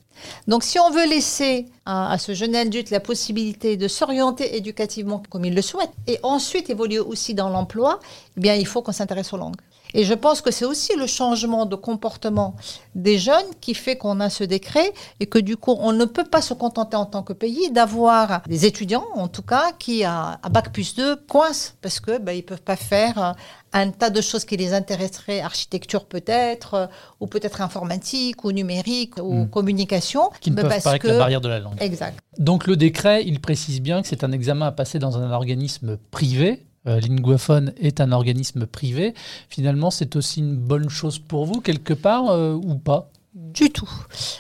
Donc 0.47 0.63
si 0.63 0.79
on 0.79 0.89
veut 0.89 1.07
laisser 1.07 1.67
à, 1.85 2.17
ce 2.17 2.33
jeune 2.33 2.55
adulte 2.55 2.89
la 2.89 2.99
possibilité 2.99 3.77
de 3.77 3.87
s'orienter 3.87 4.57
éducativement 4.57 5.21
comme 5.29 5.45
il 5.45 5.53
le 5.53 5.61
souhaite, 5.61 5.91
et 6.07 6.19
ensuite 6.23 6.69
évoluer 6.69 6.99
aussi 6.99 7.33
dans 7.33 7.49
l'emploi, 7.49 7.99
eh 8.37 8.41
bien 8.41 8.55
il 8.55 8.65
faut 8.65 8.81
qu'on 8.81 8.91
s'intéresse 8.91 9.31
aux 9.33 9.37
langues. 9.37 9.61
Et 9.93 10.03
je 10.03 10.13
pense 10.13 10.41
que 10.41 10.51
c'est 10.51 10.65
aussi 10.65 10.95
le 10.95 11.07
changement 11.07 11.65
de 11.65 11.75
comportement 11.75 12.55
des 12.95 13.17
jeunes 13.17 13.45
qui 13.59 13.73
fait 13.73 13.97
qu'on 13.97 14.19
a 14.19 14.29
ce 14.29 14.43
décret 14.43 14.93
et 15.19 15.25
que 15.25 15.39
du 15.39 15.57
coup, 15.57 15.75
on 15.79 15.93
ne 15.93 16.05
peut 16.05 16.23
pas 16.23 16.41
se 16.41 16.53
contenter 16.53 16.97
en 16.97 17.05
tant 17.05 17.23
que 17.23 17.33
pays 17.33 17.71
d'avoir 17.71 18.41
des 18.47 18.65
étudiants, 18.65 19.05
en 19.15 19.27
tout 19.27 19.41
cas, 19.41 19.71
qui 19.77 20.03
à, 20.03 20.39
Bac 20.49 20.71
plus 20.71 20.95
2 20.95 21.15
coincent 21.27 21.73
parce 21.81 21.99
que 21.99 22.17
ben, 22.17 22.33
ils 22.33 22.43
peuvent 22.43 22.61
pas 22.61 22.75
faire 22.75 23.35
un 23.73 23.91
tas 23.91 24.09
de 24.09 24.19
choses 24.21 24.43
qui 24.43 24.57
les 24.57 24.73
intéresseraient, 24.73 25.39
architecture 25.39 26.05
peut-être, 26.05 26.89
ou 27.19 27.27
peut-être 27.27 27.61
informatique, 27.61 28.43
ou 28.43 28.51
numérique, 28.51 29.15
ou 29.17 29.43
hmm. 29.43 29.49
communication. 29.49 30.29
Qui 30.41 30.51
ne 30.51 30.55
peuvent 30.55 30.81
pas 30.81 30.89
avec 30.89 31.03
la 31.03 31.17
barrière 31.17 31.41
de 31.41 31.47
la 31.47 31.59
langue. 31.59 31.77
Exact. 31.79 32.19
Donc 32.37 32.67
le 32.67 32.75
décret, 32.75 33.23
il 33.25 33.39
précise 33.39 33.81
bien 33.81 34.01
que 34.01 34.07
c'est 34.07 34.23
un 34.23 34.31
examen 34.31 34.67
à 34.67 34.71
passer 34.71 34.99
dans 34.99 35.17
un 35.17 35.31
organisme 35.31 35.97
privé, 36.11 36.65
euh, 36.87 36.99
Linguaphone 36.99 37.73
est 37.77 38.01
un 38.01 38.11
organisme 38.11 38.65
privé. 38.65 39.13
Finalement, 39.49 39.91
c'est 39.91 40.15
aussi 40.15 40.39
une 40.39 40.55
bonne 40.55 40.89
chose 40.89 41.19
pour 41.19 41.45
vous, 41.45 41.61
quelque 41.61 41.93
part, 41.93 42.29
euh, 42.29 42.53
ou 42.53 42.75
pas? 42.75 43.09
Du 43.33 43.71
tout. 43.71 43.89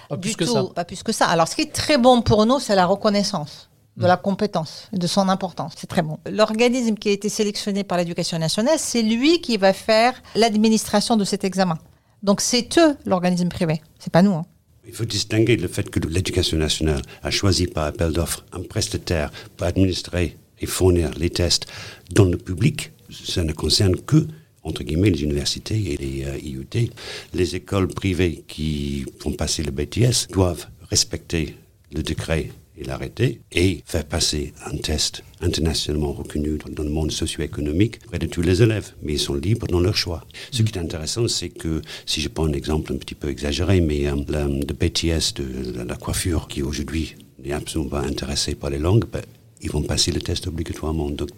Pas 0.09 0.17
plus 0.17 0.35
que 0.35 0.45
ça. 0.45 0.63
Pas 0.75 0.85
plus 0.85 1.03
que 1.03 1.11
ça. 1.11 1.27
Alors, 1.27 1.47
ce 1.47 1.55
qui 1.55 1.61
est 1.61 1.73
très 1.73 1.97
bon 1.97 2.21
pour 2.21 2.45
nous, 2.45 2.59
c'est 2.59 2.75
la 2.75 2.85
reconnaissance 2.85 3.69
de 3.97 4.07
la 4.07 4.17
compétence, 4.17 4.89
de 4.93 5.05
son 5.05 5.29
importance. 5.29 5.73
C'est 5.77 5.87
très 5.87 6.01
bon. 6.01 6.17
L'organisme 6.29 6.95
qui 6.95 7.09
a 7.09 7.11
été 7.11 7.29
sélectionné 7.29 7.83
par 7.83 7.97
l'éducation 7.97 8.39
nationale, 8.39 8.79
c'est 8.79 9.01
lui 9.01 9.41
qui 9.41 9.57
va 9.57 9.73
faire 9.73 10.13
l'administration 10.35 11.17
de 11.17 11.23
cet 11.23 11.43
examen. 11.43 11.77
Donc 12.23 12.41
c'est 12.41 12.77
eux 12.77 12.95
l'organisme 13.05 13.49
privé, 13.49 13.81
c'est 13.99 14.11
pas 14.11 14.21
nous. 14.21 14.33
Hein. 14.33 14.45
Il 14.87 14.93
faut 14.93 15.05
distinguer 15.05 15.57
le 15.57 15.67
fait 15.67 15.89
que 15.89 15.99
l'éducation 15.99 16.57
nationale 16.57 17.01
a 17.21 17.31
choisi 17.31 17.67
par 17.67 17.85
appel 17.85 18.11
d'offres 18.11 18.43
un 18.51 18.61
prestataire 18.63 19.31
pour 19.55 19.67
administrer 19.67 20.37
et 20.61 20.65
fournir 20.65 21.11
les 21.17 21.29
tests 21.29 21.67
dans 22.11 22.25
le 22.25 22.37
public. 22.37 22.91
Ça 23.11 23.43
ne 23.43 23.53
concerne 23.53 23.95
que 23.95 24.27
entre 24.63 24.83
guillemets, 24.83 25.09
les 25.09 25.23
universités 25.23 25.93
et 25.93 25.97
les 25.97 26.25
euh, 26.25 26.37
IUT. 26.37 26.91
Les 27.33 27.55
écoles 27.55 27.87
privées 27.87 28.43
qui 28.47 29.05
font 29.19 29.31
passer 29.31 29.63
le 29.63 29.71
BTS 29.71 30.31
doivent 30.31 30.67
respecter 30.89 31.55
le 31.93 32.03
décret 32.03 32.51
et 32.77 32.83
l'arrêter 32.83 33.41
et 33.51 33.83
faire 33.85 34.05
passer 34.05 34.53
un 34.65 34.77
test 34.77 35.23
internationalement 35.41 36.13
reconnu 36.13 36.57
dans 36.71 36.83
le 36.83 36.89
monde 36.89 37.11
socio-économique 37.11 37.99
près 37.99 38.19
de 38.19 38.27
tous 38.27 38.41
les 38.41 38.61
élèves. 38.61 38.93
Mais 39.01 39.13
ils 39.13 39.19
sont 39.19 39.33
libres 39.33 39.67
dans 39.67 39.79
leur 39.79 39.95
choix. 39.95 40.23
Ce 40.51 40.61
qui 40.61 40.71
est 40.71 40.79
intéressant, 40.79 41.27
c'est 41.27 41.49
que, 41.49 41.81
si 42.05 42.21
je 42.21 42.29
prends 42.29 42.45
un 42.45 42.53
exemple 42.53 42.93
un 42.93 42.97
petit 42.97 43.15
peu 43.15 43.29
exagéré, 43.29 43.81
mais 43.81 44.07
euh, 44.07 44.15
le 44.15 44.73
BTS 44.73 45.33
de 45.35 45.81
la 45.81 45.95
coiffure, 45.95 46.47
qui 46.47 46.61
aujourd'hui 46.61 47.15
n'est 47.43 47.53
absolument 47.53 47.89
pas 47.89 48.01
intéressé 48.01 48.55
par 48.55 48.69
les 48.69 48.79
langues, 48.79 49.05
ben, 49.11 49.23
ils 49.61 49.71
vont 49.71 49.83
passer 49.83 50.11
le 50.11 50.21
test 50.21 50.47
obligatoirement. 50.47 51.09
Donc 51.09 51.29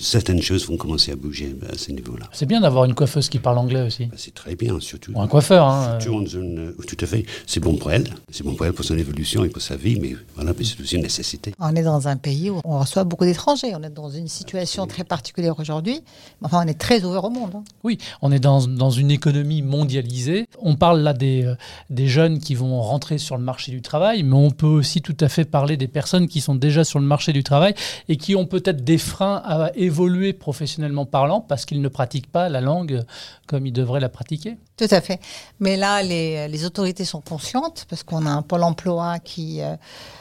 certaines 0.00 0.42
choses 0.42 0.66
vont 0.66 0.76
commencer 0.76 1.12
à 1.12 1.16
bouger 1.16 1.56
à 1.72 1.78
ce 1.78 1.92
niveau-là. 1.92 2.26
C'est 2.32 2.46
bien 2.46 2.60
d'avoir 2.60 2.84
une 2.84 2.94
coiffeuse 2.94 3.28
qui 3.28 3.38
parle 3.38 3.58
anglais 3.58 3.82
aussi. 3.82 4.06
Bah, 4.06 4.16
c'est 4.16 4.34
très 4.34 4.56
bien, 4.56 4.78
surtout. 4.80 5.12
Ou 5.12 5.20
un 5.20 5.28
coiffeur. 5.28 5.66
Hein, 5.66 5.98
surtout 6.00 6.18
en 6.18 6.26
zone, 6.26 6.58
euh, 6.58 6.82
tout 6.86 6.96
à 7.00 7.06
fait. 7.06 7.24
C'est 7.46 7.60
bon 7.60 7.76
pour 7.76 7.92
elle. 7.92 8.04
C'est 8.30 8.44
bon 8.44 8.54
pour 8.54 8.66
elle 8.66 8.72
pour 8.72 8.84
son 8.84 8.98
évolution 8.98 9.44
et 9.44 9.48
pour 9.48 9.62
sa 9.62 9.76
vie, 9.76 9.98
mais 10.00 10.16
voilà, 10.34 10.52
c'est 10.58 10.80
aussi 10.80 10.96
une 10.96 11.02
nécessité. 11.02 11.54
On 11.58 11.74
est 11.74 11.82
dans 11.82 12.08
un 12.08 12.16
pays 12.16 12.50
où 12.50 12.60
on 12.64 12.80
reçoit 12.80 13.04
beaucoup 13.04 13.24
d'étrangers. 13.24 13.72
On 13.74 13.82
est 13.82 13.90
dans 13.90 14.10
une 14.10 14.28
situation 14.28 14.86
très 14.86 15.04
particulière 15.04 15.58
aujourd'hui. 15.58 16.00
Enfin, 16.42 16.62
on 16.64 16.68
est 16.68 16.78
très 16.78 17.04
ouvert 17.04 17.24
au 17.24 17.30
monde. 17.30 17.52
Hein. 17.54 17.64
Oui, 17.84 17.98
on 18.22 18.32
est 18.32 18.40
dans, 18.40 18.66
dans, 18.66 18.90
une 18.90 19.10
économie 19.10 19.62
mondialisée. 19.62 20.46
On 20.60 20.74
parle 20.74 21.00
là 21.00 21.12
des, 21.12 21.44
euh, 21.44 21.54
des 21.90 22.08
jeunes 22.08 22.40
qui 22.40 22.54
vont 22.54 22.80
rentrer 22.82 23.18
sur 23.18 23.36
le 23.36 23.44
marché 23.44 23.70
du 23.70 23.82
travail, 23.82 24.22
mais 24.24 24.34
on 24.34 24.50
peut 24.50 24.66
aussi 24.66 25.00
tout 25.00 25.16
à 25.20 25.28
fait 25.28 25.44
parler 25.44 25.76
des 25.76 25.88
personnes 25.88 26.26
qui 26.26 26.40
sont 26.40 26.54
déjà 26.54 26.82
sur 26.84 26.98
le 26.98 27.06
marché 27.06 27.32
du 27.32 27.44
travail 27.44 27.74
et 28.08 28.16
qui 28.16 28.34
ont 28.34 28.46
peut-être 28.46 28.84
des 28.84 28.98
freins 28.98 29.40
à 29.44 29.59
évoluer 29.74 30.32
professionnellement 30.32 31.06
parlant 31.06 31.40
parce 31.40 31.64
qu'ils 31.64 31.80
ne 31.80 31.88
pratiquent 31.88 32.30
pas 32.30 32.48
la 32.48 32.60
langue 32.60 33.04
comme 33.46 33.66
ils 33.66 33.72
devraient 33.72 34.00
la 34.00 34.08
pratiquer. 34.08 34.58
Tout 34.76 34.88
à 34.90 35.00
fait. 35.00 35.20
Mais 35.58 35.76
là, 35.76 36.02
les, 36.02 36.48
les 36.48 36.64
autorités 36.64 37.04
sont 37.04 37.20
conscientes 37.20 37.86
parce 37.88 38.02
qu'on 38.02 38.26
a 38.26 38.30
un 38.30 38.42
pôle 38.42 38.62
emploi 38.62 39.18
qui, 39.18 39.60
euh, 39.60 39.76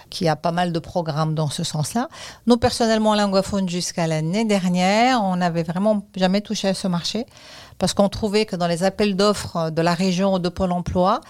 qui 0.09 0.27
a 0.27 0.35
pas 0.35 0.51
mal 0.51 0.71
de 0.71 0.79
programmes 0.79 1.35
dans 1.35 1.49
ce 1.49 1.63
sens-là. 1.63 2.09
Nous, 2.47 2.57
personnellement, 2.57 3.15
linguophones, 3.15 3.69
jusqu'à 3.69 4.07
l'année 4.07 4.45
dernière, 4.45 5.23
on 5.23 5.37
n'avait 5.37 5.63
vraiment 5.63 6.05
jamais 6.15 6.41
touché 6.41 6.67
à 6.67 6.73
ce 6.73 6.87
marché 6.87 7.25
parce 7.79 7.93
qu'on 7.93 8.09
trouvait 8.09 8.45
que 8.45 8.55
dans 8.57 8.67
les 8.67 8.83
appels 8.83 9.15
d'offres 9.15 9.71
de 9.71 9.81
la 9.81 9.93
région 9.93 10.33
ou 10.33 10.39
de 10.39 10.49
Pôle 10.49 10.73
emploi, 10.73 11.21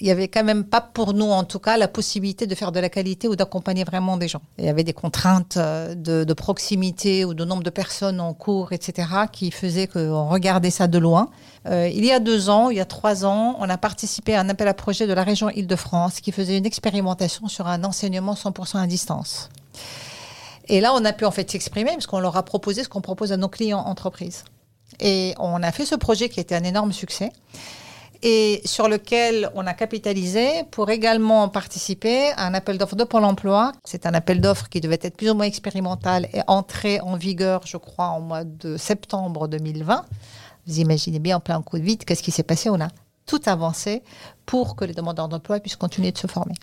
il 0.00 0.04
n'y 0.04 0.12
avait 0.12 0.28
quand 0.28 0.44
même 0.44 0.64
pas 0.64 0.80
pour 0.80 1.14
nous, 1.14 1.26
en 1.26 1.42
tout 1.42 1.58
cas, 1.58 1.76
la 1.76 1.88
possibilité 1.88 2.46
de 2.46 2.54
faire 2.54 2.72
de 2.72 2.78
la 2.80 2.88
qualité 2.88 3.28
ou 3.28 3.34
d'accompagner 3.34 3.82
vraiment 3.82 4.16
des 4.16 4.28
gens. 4.28 4.40
Il 4.58 4.64
y 4.64 4.68
avait 4.68 4.84
des 4.84 4.92
contraintes 4.92 5.56
euh, 5.56 5.94
de, 5.94 6.32
proximité 6.32 7.24
ou 7.24 7.34
de 7.34 7.44
nombre 7.44 7.64
de 7.64 7.70
personnes 7.70 8.20
en 8.20 8.32
cours, 8.34 8.72
etc., 8.72 9.08
qui 9.32 9.50
faisaient 9.50 9.88
qu'on 9.88 10.28
regardait 10.28 10.70
ça 10.70 10.86
de 10.86 10.98
loin. 10.98 11.28
Euh, 11.66 11.88
il 11.88 12.04
y 12.04 12.12
a 12.12 12.20
deux 12.20 12.50
ans, 12.50 12.70
il 12.70 12.76
y 12.76 12.80
a 12.80 12.84
trois 12.84 13.24
ans, 13.24 13.56
on 13.58 13.68
a 13.68 13.76
participé 13.76 14.36
à 14.36 14.40
un 14.40 14.48
appel 14.48 14.68
à 14.68 14.74
projet 14.74 15.08
de 15.08 15.12
la 15.12 15.24
région 15.24 15.50
Île-de-France 15.50 16.20
qui 16.20 16.30
faisait 16.30 16.56
une 16.56 16.66
expérimentation 16.66 17.48
sur 17.48 17.66
un 17.66 17.82
enseignement 17.82 18.34
100% 18.34 18.78
à 18.78 18.86
distance. 18.86 19.48
Et 20.68 20.80
là, 20.80 20.92
on 20.94 21.04
a 21.04 21.12
pu 21.12 21.24
en 21.24 21.30
fait 21.32 21.50
s'exprimer 21.50 21.92
parce 21.92 22.06
qu'on 22.06 22.20
leur 22.20 22.36
a 22.36 22.44
proposé 22.44 22.84
ce 22.84 22.88
qu'on 22.88 23.00
propose 23.00 23.32
à 23.32 23.36
nos 23.36 23.48
clients 23.48 23.80
entreprises. 23.80 24.44
Et 25.00 25.34
on 25.38 25.62
a 25.62 25.72
fait 25.72 25.86
ce 25.86 25.94
projet 25.94 26.28
qui 26.28 26.40
était 26.40 26.54
un 26.54 26.64
énorme 26.64 26.92
succès 26.92 27.30
et 28.22 28.62
sur 28.64 28.88
lequel 28.88 29.50
on 29.54 29.66
a 29.66 29.74
capitalisé 29.74 30.64
pour 30.70 30.90
également 30.90 31.48
participer 31.48 32.30
à 32.36 32.46
un 32.46 32.54
appel 32.54 32.78
d'offres 32.78 32.96
de 32.96 33.04
Pôle 33.04 33.24
emploi. 33.24 33.72
C'est 33.84 34.06
un 34.06 34.14
appel 34.14 34.40
d'offres 34.40 34.68
qui 34.68 34.80
devait 34.80 34.98
être 35.02 35.16
plus 35.16 35.30
ou 35.30 35.34
moins 35.34 35.46
expérimental 35.46 36.28
et 36.32 36.40
entrer 36.46 37.00
en 37.00 37.16
vigueur, 37.16 37.62
je 37.66 37.76
crois, 37.76 38.06
en 38.06 38.20
mois 38.20 38.44
de 38.44 38.76
septembre 38.76 39.48
2020. 39.48 40.04
Vous 40.66 40.80
imaginez 40.80 41.18
bien, 41.18 41.36
en 41.36 41.40
plein 41.40 41.60
coup 41.62 41.78
de 41.78 41.84
vide, 41.84 42.04
qu'est-ce 42.04 42.22
qui 42.22 42.32
s'est 42.32 42.42
passé? 42.42 42.70
On 42.70 42.80
a 42.80 42.88
tout 43.26 43.40
avancé 43.46 44.02
pour 44.46 44.76
que 44.76 44.84
les 44.84 44.94
demandeurs 44.94 45.28
d'emploi 45.28 45.60
puissent 45.60 45.76
continuer 45.76 46.12
de 46.12 46.18
se 46.18 46.26
former. 46.26 46.54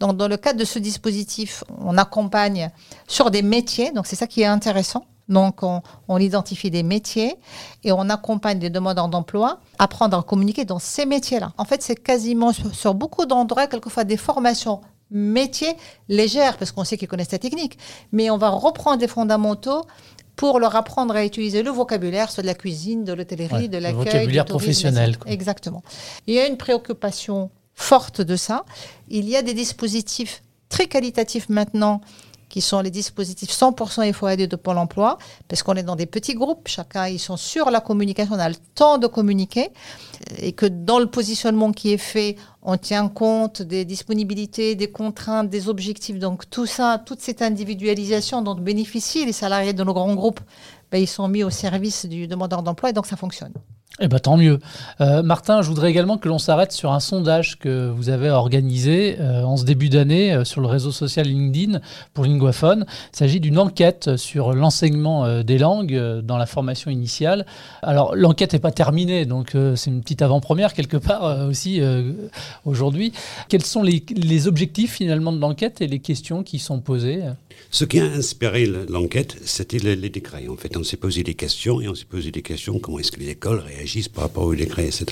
Donc, 0.00 0.16
dans 0.16 0.28
le 0.28 0.36
cadre 0.36 0.58
de 0.58 0.64
ce 0.64 0.78
dispositif, 0.78 1.62
on 1.78 1.98
accompagne 1.98 2.70
sur 3.06 3.30
des 3.30 3.42
métiers, 3.42 3.92
donc 3.92 4.06
c'est 4.06 4.16
ça 4.16 4.26
qui 4.26 4.40
est 4.42 4.46
intéressant. 4.46 5.06
Donc, 5.28 5.62
on, 5.62 6.18
identifie 6.18 6.70
des 6.70 6.82
métiers 6.82 7.36
et 7.82 7.92
on 7.92 8.08
accompagne 8.08 8.60
les 8.60 8.70
demandeurs 8.70 9.08
d'emploi 9.08 9.60
à 9.78 9.84
apprendre 9.84 10.16
à 10.16 10.22
communiquer 10.22 10.64
dans 10.64 10.78
ces 10.78 11.06
métiers-là. 11.06 11.52
En 11.58 11.64
fait, 11.64 11.82
c'est 11.82 11.96
quasiment 11.96 12.52
sur, 12.52 12.94
beaucoup 12.94 13.26
d'endroits, 13.26 13.66
quelquefois 13.66 14.04
des 14.04 14.16
formations 14.16 14.80
métiers 15.10 15.74
légères, 16.08 16.56
parce 16.56 16.72
qu'on 16.72 16.84
sait 16.84 16.96
qu'ils 16.96 17.08
connaissent 17.08 17.32
la 17.32 17.38
technique, 17.38 17.78
mais 18.12 18.30
on 18.30 18.38
va 18.38 18.50
reprendre 18.50 18.98
des 18.98 19.08
fondamentaux 19.08 19.82
pour 20.36 20.60
leur 20.60 20.76
apprendre 20.76 21.16
à 21.16 21.24
utiliser 21.24 21.62
le 21.62 21.70
vocabulaire, 21.70 22.30
soit 22.30 22.42
de 22.42 22.48
la 22.48 22.54
cuisine, 22.54 23.04
de 23.04 23.12
l'hôtellerie, 23.12 23.68
de 23.68 23.78
l'accueil. 23.78 24.04
Le 24.04 24.10
vocabulaire 24.10 24.44
professionnel. 24.44 25.16
Exactement. 25.26 25.82
Il 26.26 26.34
y 26.34 26.38
a 26.38 26.46
une 26.46 26.56
préoccupation 26.56 27.50
forte 27.74 28.20
de 28.20 28.36
ça. 28.36 28.64
Il 29.08 29.28
y 29.28 29.36
a 29.36 29.42
des 29.42 29.54
dispositifs 29.54 30.42
très 30.68 30.86
qualitatifs 30.86 31.48
maintenant 31.48 32.00
qui 32.56 32.62
sont 32.62 32.80
les 32.80 32.90
dispositifs 32.90 33.50
100% 33.50 34.10
FOAD 34.14 34.40
de 34.40 34.56
Pôle 34.56 34.78
emploi, 34.78 35.18
parce 35.46 35.62
qu'on 35.62 35.74
est 35.74 35.82
dans 35.82 35.94
des 35.94 36.06
petits 36.06 36.32
groupes, 36.32 36.68
chacun, 36.68 37.06
ils 37.06 37.18
sont 37.18 37.36
sur 37.36 37.70
la 37.70 37.82
communication, 37.82 38.34
on 38.34 38.38
a 38.38 38.48
le 38.48 38.54
temps 38.74 38.96
de 38.96 39.06
communiquer, 39.06 39.68
et 40.38 40.52
que 40.52 40.64
dans 40.64 40.98
le 40.98 41.04
positionnement 41.04 41.70
qui 41.72 41.92
est 41.92 41.98
fait, 41.98 42.36
on 42.62 42.78
tient 42.78 43.08
compte 43.08 43.60
des 43.60 43.84
disponibilités, 43.84 44.74
des 44.74 44.90
contraintes, 44.90 45.50
des 45.50 45.68
objectifs. 45.68 46.18
Donc 46.18 46.48
tout 46.48 46.64
ça, 46.64 46.98
toute 47.04 47.20
cette 47.20 47.42
individualisation 47.42 48.40
dont 48.40 48.54
bénéficient 48.54 49.26
les 49.26 49.34
salariés 49.34 49.74
de 49.74 49.84
nos 49.84 49.92
grands 49.92 50.14
groupes, 50.14 50.40
ben, 50.90 50.96
ils 50.96 51.06
sont 51.06 51.28
mis 51.28 51.44
au 51.44 51.50
service 51.50 52.06
du 52.06 52.26
demandeur 52.26 52.62
d'emploi, 52.62 52.88
et 52.88 52.94
donc 52.94 53.04
ça 53.04 53.16
fonctionne. 53.16 53.52
Eh 53.98 54.08
ben, 54.08 54.18
tant 54.18 54.36
mieux. 54.36 54.58
Euh, 55.00 55.22
Martin, 55.22 55.62
je 55.62 55.68
voudrais 55.68 55.88
également 55.88 56.18
que 56.18 56.28
l'on 56.28 56.38
s'arrête 56.38 56.70
sur 56.72 56.92
un 56.92 57.00
sondage 57.00 57.58
que 57.58 57.88
vous 57.88 58.10
avez 58.10 58.28
organisé 58.28 59.16
euh, 59.20 59.42
en 59.42 59.56
ce 59.56 59.64
début 59.64 59.88
d'année 59.88 60.34
euh, 60.34 60.44
sur 60.44 60.60
le 60.60 60.66
réseau 60.66 60.92
social 60.92 61.26
LinkedIn 61.26 61.80
pour 62.12 62.26
Linguaphone. 62.26 62.84
Il 63.14 63.16
s'agit 63.16 63.40
d'une 63.40 63.58
enquête 63.58 64.18
sur 64.18 64.52
l'enseignement 64.52 65.42
des 65.42 65.56
langues 65.56 66.20
dans 66.22 66.36
la 66.36 66.44
formation 66.44 66.90
initiale. 66.90 67.46
Alors, 67.80 68.14
l'enquête 68.14 68.52
n'est 68.52 68.58
pas 68.58 68.70
terminée, 68.70 69.24
donc 69.24 69.56
c'est 69.76 69.90
une 69.90 70.02
petite 70.02 70.20
avant-première 70.20 70.74
quelque 70.74 70.98
part 70.98 71.46
aussi 71.48 71.80
aujourd'hui. 72.64 73.12
Quels 73.48 73.64
sont 73.64 73.82
les, 73.82 74.46
objectifs 74.46 74.92
finalement 74.92 75.32
de 75.32 75.40
l'enquête 75.40 75.80
et 75.80 75.86
les 75.86 76.00
questions 76.00 76.42
qui 76.42 76.58
sont 76.58 76.80
posées? 76.80 77.22
Ce 77.70 77.84
qui 77.84 77.98
a 78.00 78.04
inspiré 78.04 78.66
l'enquête, 78.88 79.36
c'était 79.44 79.78
les, 79.78 79.96
les 79.96 80.10
décrets. 80.10 80.46
En 80.48 80.56
fait, 80.56 80.76
on 80.76 80.84
s'est 80.84 80.96
posé 80.96 81.22
des 81.22 81.34
questions 81.34 81.80
et 81.80 81.88
on 81.88 81.94
s'est 81.94 82.04
posé 82.04 82.30
des 82.30 82.42
questions 82.42 82.78
comment 82.78 82.98
est-ce 82.98 83.12
que 83.12 83.20
les 83.20 83.30
écoles 83.30 83.62
réagissent 83.76 84.08
par 84.08 84.24
rapport 84.24 84.44
au 84.44 84.54
décret, 84.54 84.86
etc. 84.86 85.06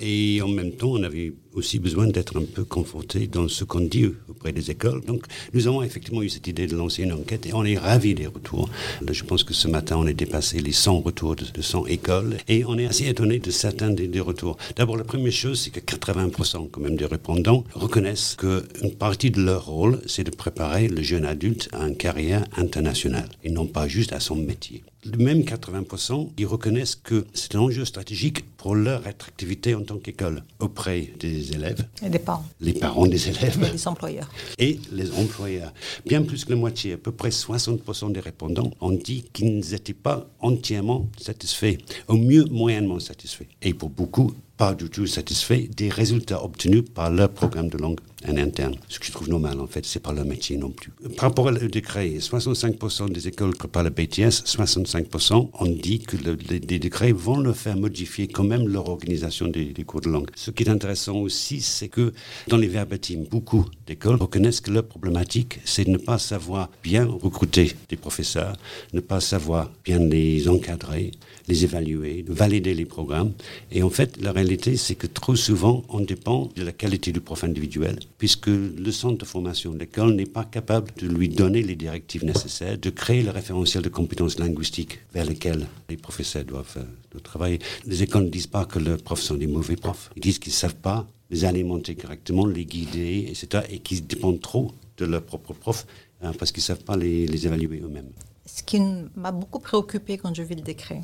Et 0.00 0.40
en 0.42 0.48
même 0.48 0.72
temps, 0.72 0.92
on 0.92 1.02
avait 1.02 1.32
aussi 1.56 1.78
besoin 1.78 2.06
d'être 2.06 2.38
un 2.38 2.44
peu 2.44 2.64
conforté 2.64 3.26
dans 3.26 3.48
ce 3.48 3.64
qu'on 3.64 3.80
dit 3.80 4.06
auprès 4.28 4.52
des 4.52 4.70
écoles. 4.70 5.02
Donc, 5.04 5.24
nous 5.54 5.66
avons 5.66 5.82
effectivement 5.82 6.22
eu 6.22 6.28
cette 6.28 6.46
idée 6.46 6.66
de 6.66 6.76
lancer 6.76 7.02
une 7.02 7.12
enquête 7.12 7.46
et 7.46 7.54
on 7.54 7.64
est 7.64 7.78
ravis 7.78 8.14
des 8.14 8.26
retours. 8.26 8.68
Je 9.10 9.24
pense 9.24 9.42
que 9.42 9.54
ce 9.54 9.66
matin, 9.68 9.96
on 9.98 10.06
a 10.06 10.12
dépassé 10.12 10.60
les 10.60 10.72
100 10.72 11.00
retours 11.00 11.34
de, 11.34 11.62
100 11.62 11.86
écoles 11.86 12.36
et 12.48 12.64
on 12.64 12.78
est 12.78 12.86
assez 12.86 13.08
étonné 13.08 13.38
de 13.38 13.50
certains 13.50 13.90
des, 13.90 14.20
retours. 14.20 14.56
D'abord, 14.76 14.96
la 14.96 15.04
première 15.04 15.32
chose, 15.32 15.60
c'est 15.60 15.70
que 15.70 15.80
80% 15.80 16.70
quand 16.70 16.80
même 16.80 16.96
des 16.96 17.06
répondants 17.06 17.64
reconnaissent 17.74 18.36
qu'une 18.36 18.94
partie 18.98 19.30
de 19.30 19.40
leur 19.40 19.66
rôle, 19.66 20.00
c'est 20.06 20.24
de 20.24 20.30
préparer 20.30 20.88
le 20.88 21.02
jeune 21.02 21.24
adulte 21.24 21.68
à 21.72 21.86
une 21.86 21.96
carrière 21.96 22.44
internationale 22.56 23.28
et 23.44 23.50
non 23.50 23.66
pas 23.66 23.88
juste 23.88 24.12
à 24.12 24.20
son 24.20 24.36
métier. 24.36 24.82
Même 25.18 25.40
80%, 25.40 26.30
ils 26.38 26.46
reconnaissent 26.46 26.96
que 26.96 27.26
c'est 27.32 27.54
un 27.54 27.60
enjeu 27.60 27.84
stratégique 27.84 28.44
pour 28.56 28.74
leur 28.74 29.06
attractivité 29.06 29.74
en 29.74 29.82
tant 29.82 29.98
qu'école 29.98 30.42
auprès 30.58 31.12
des 31.18 31.52
élèves. 31.52 31.86
Et 32.04 32.08
des 32.08 32.18
parents. 32.18 32.44
Les 32.60 32.72
parents 32.72 33.06
des 33.06 33.28
élèves. 33.28 33.58
Et 33.62 33.72
les 33.72 33.88
employeurs. 33.88 34.28
Et 34.58 34.80
les 34.92 35.12
employeurs. 35.12 35.72
Bien 36.04 36.22
plus 36.22 36.44
que 36.44 36.50
la 36.50 36.56
moitié, 36.56 36.94
à 36.94 36.96
peu 36.96 37.12
près 37.12 37.28
60% 37.28 38.12
des 38.12 38.20
répondants 38.20 38.70
ont 38.80 38.92
dit 38.92 39.24
qu'ils 39.32 39.60
n'étaient 39.60 39.92
pas 39.92 40.26
entièrement 40.40 41.08
satisfaits, 41.18 41.76
au 42.08 42.16
mieux 42.16 42.44
moyennement 42.46 42.98
satisfaits. 42.98 43.46
Et 43.62 43.74
pour 43.74 43.90
beaucoup, 43.90 44.32
pas 44.56 44.74
du 44.74 44.88
tout 44.88 45.06
satisfaits 45.06 45.68
des 45.76 45.90
résultats 45.90 46.42
obtenus 46.42 46.84
par 46.94 47.10
leur 47.10 47.28
programme 47.30 47.68
de 47.68 47.76
langue 47.76 48.00
en 48.26 48.36
interne. 48.36 48.76
Ce 48.88 48.98
que 48.98 49.06
je 49.06 49.12
trouve 49.12 49.28
normal, 49.28 49.60
en 49.60 49.66
fait, 49.66 49.84
c'est 49.84 50.00
pas 50.00 50.12
leur 50.12 50.24
métier 50.24 50.56
non 50.56 50.70
plus. 50.70 50.90
Par 51.16 51.28
rapport 51.28 51.46
au 51.46 51.52
décret, 51.52 52.14
65% 52.18 53.10
des 53.10 53.28
écoles 53.28 53.54
préparent 53.54 53.84
le 53.84 53.90
BTS, 53.90 54.44
65% 54.46 55.50
ont 55.52 55.66
dit 55.66 56.00
que 56.00 56.16
les 56.16 56.78
décrets 56.78 57.12
vont 57.12 57.38
leur 57.38 57.56
faire 57.56 57.76
modifier 57.76 58.28
quand 58.28 58.44
même 58.44 58.68
leur 58.68 58.88
organisation 58.88 59.48
des, 59.48 59.72
cours 59.84 60.00
de 60.00 60.08
langue. 60.08 60.30
Ce 60.34 60.50
qui 60.50 60.64
est 60.64 60.68
intéressant 60.68 61.16
aussi, 61.16 61.60
c'est 61.60 61.88
que 61.88 62.12
dans 62.48 62.56
les 62.56 62.68
verbatims, 62.68 63.24
beaucoup 63.30 63.66
d'écoles 63.86 64.16
reconnaissent 64.16 64.60
que 64.60 64.70
leur 64.70 64.84
problématique, 64.84 65.60
c'est 65.64 65.84
de 65.84 65.90
ne 65.90 65.98
pas 65.98 66.18
savoir 66.18 66.70
bien 66.82 67.04
recruter 67.06 67.72
des 67.88 67.96
professeurs, 67.96 68.56
ne 68.92 69.00
pas 69.00 69.20
savoir 69.20 69.70
bien 69.84 69.98
les 69.98 70.48
encadrer, 70.48 71.12
les 71.48 71.64
évaluer, 71.64 72.24
valider 72.26 72.74
les 72.74 72.86
programmes. 72.86 73.32
Et 73.70 73.82
en 73.82 73.90
fait, 73.90 74.20
la 74.20 74.32
réalité, 74.32 74.76
c'est 74.76 74.94
que 74.94 75.06
trop 75.06 75.36
souvent, 75.36 75.84
on 75.88 76.00
dépend 76.00 76.50
de 76.56 76.62
la 76.62 76.72
qualité 76.72 77.12
du 77.12 77.20
prof 77.20 77.44
individuel, 77.44 77.98
puisque 78.18 78.46
le 78.46 78.90
centre 78.90 79.18
de 79.18 79.24
formation 79.24 79.72
de 79.72 79.78
l'école 79.78 80.14
n'est 80.14 80.26
pas 80.26 80.44
capable 80.44 80.92
de 80.96 81.06
lui 81.06 81.28
donner 81.28 81.62
les 81.62 81.76
directives 81.76 82.24
nécessaires, 82.24 82.78
de 82.78 82.90
créer 82.90 83.22
le 83.22 83.30
référentiel 83.30 83.82
de 83.82 83.88
compétences 83.88 84.38
linguistiques 84.38 85.00
vers 85.12 85.26
lesquelles 85.26 85.66
les 85.88 85.96
professeurs 85.96 86.44
doivent, 86.44 86.78
euh, 86.78 87.20
travailler. 87.20 87.58
Les 87.86 88.02
écoles 88.02 88.24
ne 88.24 88.30
disent 88.30 88.46
pas 88.46 88.64
que 88.64 88.78
leurs 88.78 89.02
profs 89.02 89.22
sont 89.22 89.36
des 89.36 89.46
mauvais 89.46 89.76
profs. 89.76 90.10
Ils 90.16 90.22
disent 90.22 90.38
qu'ils 90.38 90.52
ne 90.52 90.56
savent 90.56 90.76
pas 90.76 91.06
les 91.30 91.44
alimenter 91.44 91.94
correctement, 91.94 92.46
les 92.46 92.64
guider, 92.64 93.26
etc. 93.28 93.64
et 93.70 93.80
qu'ils 93.80 94.06
dépendent 94.06 94.40
trop 94.40 94.72
de 94.98 95.04
leurs 95.06 95.24
propres 95.24 95.54
profs 95.54 95.86
hein, 96.22 96.32
parce 96.38 96.52
qu'ils 96.52 96.60
ne 96.62 96.66
savent 96.66 96.84
pas 96.84 96.96
les, 96.96 97.26
les 97.26 97.46
évaluer 97.46 97.80
eux-mêmes. 97.80 98.10
Ce 98.44 98.62
qui 98.62 98.80
m'a 99.14 99.32
beaucoup 99.32 99.58
préoccupé 99.58 100.18
quand 100.18 100.34
je 100.34 100.42
vis 100.42 100.54
le 100.54 100.62
décret, 100.62 101.02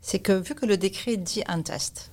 c'est 0.00 0.18
que 0.18 0.32
vu 0.32 0.54
que 0.54 0.66
le 0.66 0.76
décret 0.76 1.16
dit 1.16 1.42
un 1.46 1.62
test, 1.62 2.10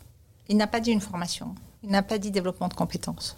il 0.48 0.58
n'a 0.58 0.68
pas 0.68 0.80
dit 0.80 0.92
une 0.92 1.02
formation, 1.02 1.56
il 1.84 1.90
n'a 1.90 2.04
pas 2.04 2.18
dit 2.18 2.32
développement 2.32 2.68
de 2.68 2.74
compétences. 2.74 3.38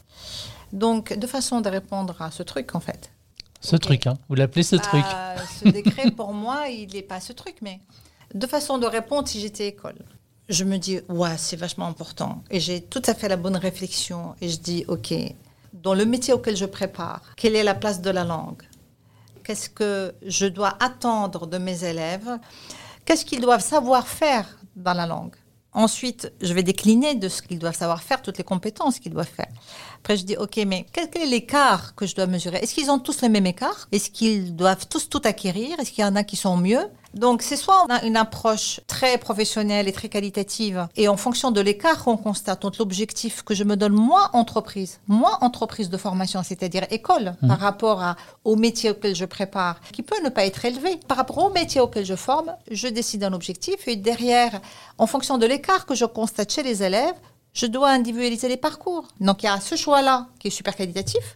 Donc, 0.74 1.18
deux 1.18 1.28
façons 1.28 1.62
de 1.62 1.70
répondre 1.70 2.22
à 2.22 2.32
ce 2.32 2.44
truc, 2.44 2.76
en 2.76 2.80
fait. 2.80 3.12
Ce 3.60 3.76
truc, 3.76 4.08
hein 4.08 4.18
vous 4.28 4.36
l'appelez 4.36 4.64
ce 4.64 4.76
truc. 4.76 5.04
Bah, 5.04 5.36
ce 5.64 5.70
décret, 5.70 6.12
pour 6.16 6.34
moi, 6.34 6.68
il 6.70 6.92
n'est 6.94 7.04
pas 7.04 7.20
ce 7.20 7.32
truc, 7.34 7.56
mais 7.62 7.80
deux 8.34 8.48
façons 8.48 8.78
de 8.78 8.88
répondre 8.88 9.28
si 9.28 9.40
j'étais 9.40 9.68
école. 9.68 10.00
Je 10.50 10.64
me 10.64 10.78
dis, 10.78 11.00
ouais, 11.10 11.38
c'est 11.38 11.56
vachement 11.56 11.88
important. 11.88 12.44
Et 12.50 12.60
j'ai 12.60 12.82
tout 12.82 13.02
à 13.06 13.14
fait 13.14 13.30
la 13.30 13.38
bonne 13.38 13.56
réflexion. 13.56 14.36
Et 14.42 14.50
je 14.50 14.58
dis, 14.58 14.84
OK, 14.88 15.14
dans 15.74 15.94
le 15.94 16.06
métier 16.06 16.34
auquel 16.34 16.58
je 16.58 16.66
prépare, 16.66 17.22
quelle 17.38 17.56
est 17.56 17.64
la 17.64 17.76
place 17.76 18.02
de 18.02 18.10
la 18.10 18.24
langue? 18.24 18.64
Qu'est-ce 19.44 19.70
que 19.70 20.14
je 20.26 20.46
dois 20.46 20.76
attendre 20.80 21.48
de 21.48 21.58
mes 21.58 21.84
élèves? 21.84 22.40
Qu'est-ce 23.06 23.26
qu'ils 23.26 23.42
doivent 23.42 23.64
savoir 23.64 24.08
faire 24.08 24.58
dans 24.76 24.94
la 24.94 25.06
langue? 25.06 25.36
Ensuite, 25.74 26.34
je 26.42 26.54
vais 26.54 26.64
décliner 26.64 27.16
de 27.16 27.30
ce 27.30 27.42
qu'ils 27.42 27.60
doivent 27.60 27.78
savoir 27.78 28.04
faire, 28.04 28.22
toutes 28.22 28.38
les 28.38 28.44
compétences 28.44 29.00
qu'ils 29.00 29.14
doivent 29.14 29.26
faire. 29.26 29.48
Après, 30.02 30.18
je 30.18 30.26
dis, 30.26 30.36
OK, 30.36 30.60
mais 30.66 30.88
quel 30.92 31.10
est 31.14 31.28
l'écart 31.28 31.94
que 31.94 32.08
je 32.08 32.16
dois 32.16 32.26
mesurer? 32.26 32.58
Est-ce 32.58 32.74
qu'ils 32.74 32.90
ont 32.90 32.98
tous 32.98 33.22
le 33.22 33.30
même 33.30 33.46
écart 33.46 33.88
Est-ce 33.92 34.10
qu'ils 34.10 34.56
doivent 34.56 34.88
tous 34.88 35.08
tout 35.10 35.22
acquérir? 35.26 35.80
Est-ce 35.80 35.92
qu'il 35.92 36.04
y 36.04 36.08
en 36.08 36.16
a 36.16 36.24
qui 36.24 36.36
sont 36.36 36.58
mieux? 36.58 36.90
Donc, 37.14 37.44
c'est 37.44 37.56
soit 37.56 37.86
on 37.86 37.94
a 37.94 38.04
une 38.04 38.18
approche 38.18 38.80
très 38.88 39.20
professionnelle 39.20 39.88
et 39.88 39.92
très 39.92 40.10
qualitative, 40.10 40.88
et 40.96 41.08
en 41.08 41.18
fonction 41.18 41.52
de 41.52 41.62
l'écart 41.62 42.04
qu'on 42.04 42.18
constate, 42.18 42.62
donc 42.62 42.78
l'objectif 42.78 43.44
que 43.44 43.54
je 43.54 43.64
me 43.64 43.76
donne, 43.76 43.94
moi, 43.94 44.30
entreprise, 44.34 45.02
moi, 45.08 45.38
entreprise 45.42 45.90
de 45.90 45.98
formation, 45.98 46.42
c'est-à-dire 46.42 46.88
école, 46.90 47.36
mmh. 47.42 47.48
par 47.48 47.60
rapport 47.60 48.02
à, 48.02 48.16
au 48.46 48.56
métier 48.56 48.92
auquel 48.92 49.14
je 49.14 49.26
prépare, 49.26 49.82
qui 49.92 50.04
peut 50.04 50.22
ne 50.24 50.30
pas 50.30 50.46
être 50.46 50.64
élevé. 50.64 51.00
Par 51.08 51.18
rapport 51.18 51.38
au 51.40 51.50
métier 51.50 51.82
auquel 51.82 52.06
je 52.06 52.16
forme, 52.16 52.56
je 52.72 52.88
décide 52.88 53.24
un 53.24 53.34
objectif, 53.34 53.88
et 53.88 53.98
derrière, 53.98 54.62
en 54.98 55.06
fonction 55.06 55.38
de 55.38 55.46
l'écart 55.46 55.86
que 55.86 55.96
je 55.96 56.06
constate 56.06 56.52
chez 56.52 56.64
les 56.64 56.82
élèves, 56.82 57.16
je 57.54 57.66
dois 57.66 57.90
individualiser 57.90 58.48
les 58.48 58.58
parcours. 58.58 59.08
Donc, 59.20 59.44
il 59.44 59.48
y 59.48 59.50
a 59.50 59.60
ce 59.60 59.76
choix-là 59.76 60.28
qui 60.40 60.48
est 60.48 60.52
super 60.52 60.76
qualitatif. 60.76 61.36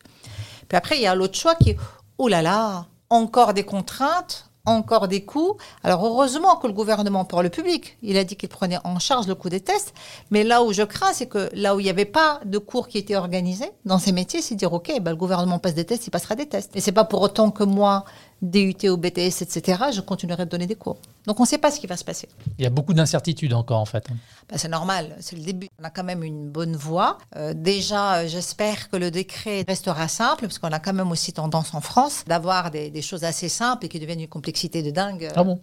Puis 0.67 0.78
après, 0.78 0.97
il 0.97 1.01
y 1.01 1.08
a 1.08 1.15
l'autre 1.15 1.38
choix 1.38 1.56
qui 1.56 1.71
est, 1.71 1.78
oh 2.17 2.28
là 2.28 2.41
là, 2.41 2.88
encore 3.10 3.54
des 3.54 3.63
contraintes, 3.63 4.49
encore 4.65 5.08
des 5.08 5.23
coûts. 5.23 5.58
Alors 5.84 6.06
heureusement 6.06 6.56
que 6.58 6.67
le 6.67 6.73
gouvernement 6.73 7.25
pour 7.25 7.43
le 7.43 7.49
public, 7.49 7.97
il 8.01 8.17
a 8.17 8.23
dit 8.23 8.36
qu'il 8.36 8.49
prenait 8.49 8.80
en 8.84 8.99
charge 8.99 9.28
le 9.28 9.36
coût 9.36 9.49
des 9.49 9.60
tests. 9.60 9.93
Mais 10.32 10.43
là 10.43 10.63
où 10.63 10.73
je 10.73 10.84
crains, 10.84 11.13
c'est 11.13 11.28
que 11.28 11.49
là 11.54 11.75
où 11.75 11.80
il 11.80 11.84
n'y 11.84 11.89
avait 11.89 12.06
pas 12.06 12.39
de 12.45 12.58
cours 12.58 12.88
qui 12.88 12.97
étaient 12.97 13.15
organisés 13.15 13.69
dans 13.86 13.99
ces 13.99 14.12
métiers, 14.12 14.41
c'est 14.41 14.56
dire 14.56 14.73
ok, 14.73 14.91
ben, 15.01 15.12
le 15.12 15.17
gouvernement 15.17 15.60
passe 15.60 15.75
des 15.75 15.86
tests, 15.86 16.08
il 16.08 16.12
passera 16.12 16.36
des 16.36 16.47
tests. 16.47 16.75
Et 16.75 16.82
c'est 16.82 16.91
pas 16.91 17.06
pour 17.06 17.21
autant 17.21 17.51
que 17.51 17.63
moi, 17.63 18.06
DUT 18.41 18.89
ou 18.89 18.98
BTS, 18.98 19.41
etc., 19.41 19.84
je 19.93 20.02
continuerai 20.02 20.45
de 20.45 20.50
donner 20.50 20.67
des 20.67 20.76
cours. 20.76 20.98
Donc 21.26 21.39
on 21.39 21.43
ne 21.43 21.48
sait 21.48 21.58
pas 21.58 21.71
ce 21.71 21.80
qui 21.80 21.88
va 21.88 21.98
se 21.98 22.04
passer. 22.04 22.28
Il 22.60 22.63
y 22.63 22.67
a 22.67 22.69
beaucoup 22.69 22.93
d'incertitudes 22.93 23.54
encore 23.54 23.80
en 23.80 23.86
fait. 23.86 24.08
Ben, 24.50 24.58
c'est 24.58 24.67
normal, 24.67 25.15
c'est 25.19 25.36
le 25.36 25.41
début. 25.41 25.67
On 25.82 25.84
a 25.84 25.89
quand 25.89 26.04
même 26.04 26.24
une 26.24 26.50
bonne 26.50 26.76
voie. 26.76 27.17
Euh, 27.36 27.54
déjà, 27.56 28.17
euh, 28.17 28.28
j'espère 28.28 28.89
que 28.89 28.98
le 28.98 29.10
décret 29.10 29.63
restera 29.67 30.08
simple, 30.08 30.41
parce 30.41 30.60
qu'on 30.60 30.71
a 30.71 30.80
quand 30.80 30.93
même 30.93 31.12
aussi 31.12 31.34
tendance 31.34 31.74
en 31.74 31.82
France 31.82 32.24
d'avoir 32.28 32.71
des, 32.71 33.02
choses 33.02 33.24
assez 33.24 33.50
simples 33.50 33.86
et 33.86 33.89
qui 33.89 34.00
deviennent 34.00 34.21
une 34.21 34.28
complexité 34.28 34.84
de 34.84 34.91
dingue. 34.91 35.30
Ah 35.36 35.43
bon? 35.43 35.60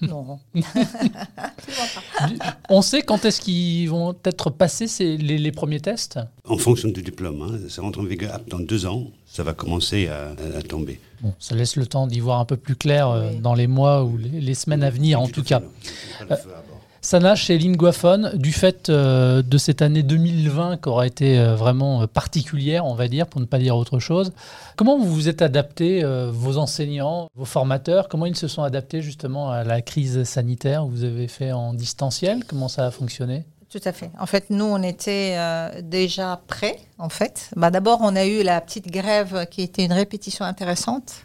Non. 0.00 0.38
on 2.68 2.82
sait 2.82 3.02
quand 3.02 3.24
est-ce 3.24 3.40
qu'ils 3.40 3.90
vont 3.90 4.14
être 4.24 4.50
passés 4.50 4.86
ces, 4.86 5.16
les, 5.16 5.52
premiers 5.52 5.80
tests? 5.80 6.18
En 6.44 6.56
fonction 6.56 6.88
du 6.88 7.02
diplôme. 7.02 7.42
Hein. 7.42 7.68
Ça 7.68 7.82
rentre 7.82 8.00
en 8.00 8.04
vigueur 8.04 8.40
dans 8.46 8.60
deux 8.60 8.86
ans 8.86 9.06
ça 9.30 9.44
va 9.44 9.54
commencer 9.54 10.08
à, 10.08 10.62
tomber. 10.62 11.00
Bon, 11.20 11.32
ça 11.38 11.54
laisse 11.54 11.76
le 11.76 11.86
temps 11.86 12.08
d'y 12.08 12.18
voir 12.18 12.40
un 12.40 12.44
peu 12.44 12.56
plus 12.56 12.74
clair 12.74 13.08
euh, 13.08 13.32
dans 13.32 13.54
les 13.54 13.68
mois 13.68 14.02
ou 14.02 14.18
les, 14.18 14.54
semaines 14.54 14.82
à 14.82 14.90
venir, 14.90 15.20
en 15.20 15.28
tout 15.28 15.44
cas. 15.44 15.62
Euh, 16.28 16.36
Sana, 17.00 17.36
chez 17.36 17.56
Linguaphone, 17.56 18.32
du 18.34 18.52
fait 18.52 18.90
euh, 18.90 19.40
de 19.40 19.56
cette 19.56 19.82
année 19.82 20.02
2020 20.02 20.78
qui 20.78 20.88
aura 20.88 21.06
été 21.06 21.42
vraiment 21.54 22.06
particulière, 22.08 22.84
on 22.84 22.94
va 22.94 23.06
dire, 23.06 23.28
pour 23.28 23.40
ne 23.40 23.46
pas 23.46 23.58
dire 23.58 23.76
autre 23.76 24.00
chose, 24.00 24.32
comment 24.74 24.98
vous 24.98 25.06
vous 25.06 25.28
êtes 25.28 25.42
adapté, 25.42 26.02
vos 26.32 26.58
enseignants, 26.58 27.28
vos 27.36 27.44
formateurs, 27.44 28.08
comment 28.08 28.26
ils 28.26 28.36
se 28.36 28.48
sont 28.48 28.64
adaptés 28.64 29.00
justement 29.00 29.50
à 29.50 29.62
la 29.62 29.80
crise 29.80 30.24
sanitaire? 30.24 30.84
Vous 30.84 31.04
avez 31.04 31.28
fait 31.28 31.52
en 31.52 31.72
distanciel? 31.72 32.42
Comment 32.46 32.68
ça 32.68 32.84
a 32.86 32.90
fonctionné? 32.90 33.44
Tout 33.70 33.80
à 33.84 33.92
fait. 33.92 34.10
En 34.18 34.26
fait, 34.26 34.50
nous, 34.50 34.64
on 34.64 34.82
était 34.82 35.34
euh, 35.36 35.80
déjà 35.80 36.40
prêts, 36.48 36.80
en 36.98 37.08
fait. 37.08 37.50
Bah, 37.54 37.70
D'abord, 37.70 38.00
on 38.02 38.16
a 38.16 38.26
eu 38.26 38.42
la 38.42 38.60
petite 38.60 38.90
grève 38.90 39.46
qui 39.48 39.62
était 39.62 39.84
une 39.84 39.92
répétition 39.92 40.44
intéressante. 40.44 41.24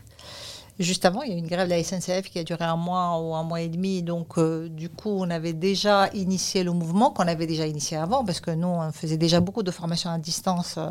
Juste 0.77 1.05
avant, 1.05 1.21
il 1.21 1.31
y 1.31 1.33
a 1.33 1.35
eu 1.35 1.39
une 1.39 1.47
grève 1.47 1.67
de 1.67 1.73
la 1.73 1.81
SNCF 1.81 2.29
qui 2.29 2.37
a 2.37 2.43
duré 2.43 2.65
un 2.65 2.75
mois 2.75 3.17
ou 3.19 3.33
un 3.33 3.43
mois 3.43 3.61
et 3.61 3.69
demi. 3.69 4.03
Donc, 4.03 4.37
euh, 4.37 4.67
du 4.69 4.89
coup, 4.89 5.09
on 5.09 5.29
avait 5.29 5.53
déjà 5.53 6.09
initié 6.13 6.63
le 6.63 6.71
mouvement 6.71 7.11
qu'on 7.11 7.27
avait 7.27 7.47
déjà 7.47 7.65
initié 7.65 7.97
avant, 7.97 8.25
parce 8.25 8.41
que 8.41 8.51
nous, 8.51 8.67
on 8.67 8.91
faisait 8.91 9.17
déjà 9.17 9.39
beaucoup 9.39 9.63
de 9.63 9.71
formations 9.71 10.11
à 10.11 10.19
distance 10.19 10.75
euh, 10.77 10.89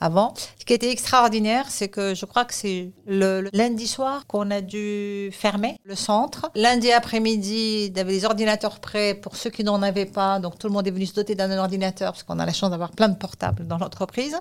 avant. 0.00 0.34
Ce 0.58 0.64
qui 0.64 0.72
était 0.72 0.90
extraordinaire, 0.90 1.66
c'est 1.68 1.88
que 1.88 2.14
je 2.14 2.24
crois 2.24 2.44
que 2.44 2.54
c'est 2.54 2.90
le, 3.06 3.48
lundi 3.52 3.86
soir 3.86 4.26
qu'on 4.26 4.50
a 4.50 4.60
dû 4.60 5.30
fermer 5.32 5.76
le 5.84 5.94
centre. 5.94 6.50
Lundi 6.54 6.90
après-midi, 6.90 7.86
il 7.86 7.96
y 7.96 8.00
avait 8.00 8.12
des 8.12 8.24
ordinateurs 8.24 8.80
prêts 8.80 9.14
pour 9.14 9.36
ceux 9.36 9.50
qui 9.50 9.64
n'en 9.64 9.82
avaient 9.82 10.06
pas. 10.06 10.38
Donc 10.38 10.58
tout 10.58 10.66
le 10.66 10.72
monde 10.72 10.86
est 10.86 10.90
venu 10.90 11.06
se 11.06 11.14
doter 11.14 11.34
d'un 11.34 11.56
ordinateur 11.58 12.12
parce 12.12 12.22
qu'on 12.22 12.38
a 12.38 12.46
la 12.46 12.52
chance 12.52 12.70
d'avoir 12.70 12.92
plein 12.92 13.08
de 13.08 13.16
portables 13.16 13.66
dans 13.66 13.78
l'entreprise. 13.78 14.36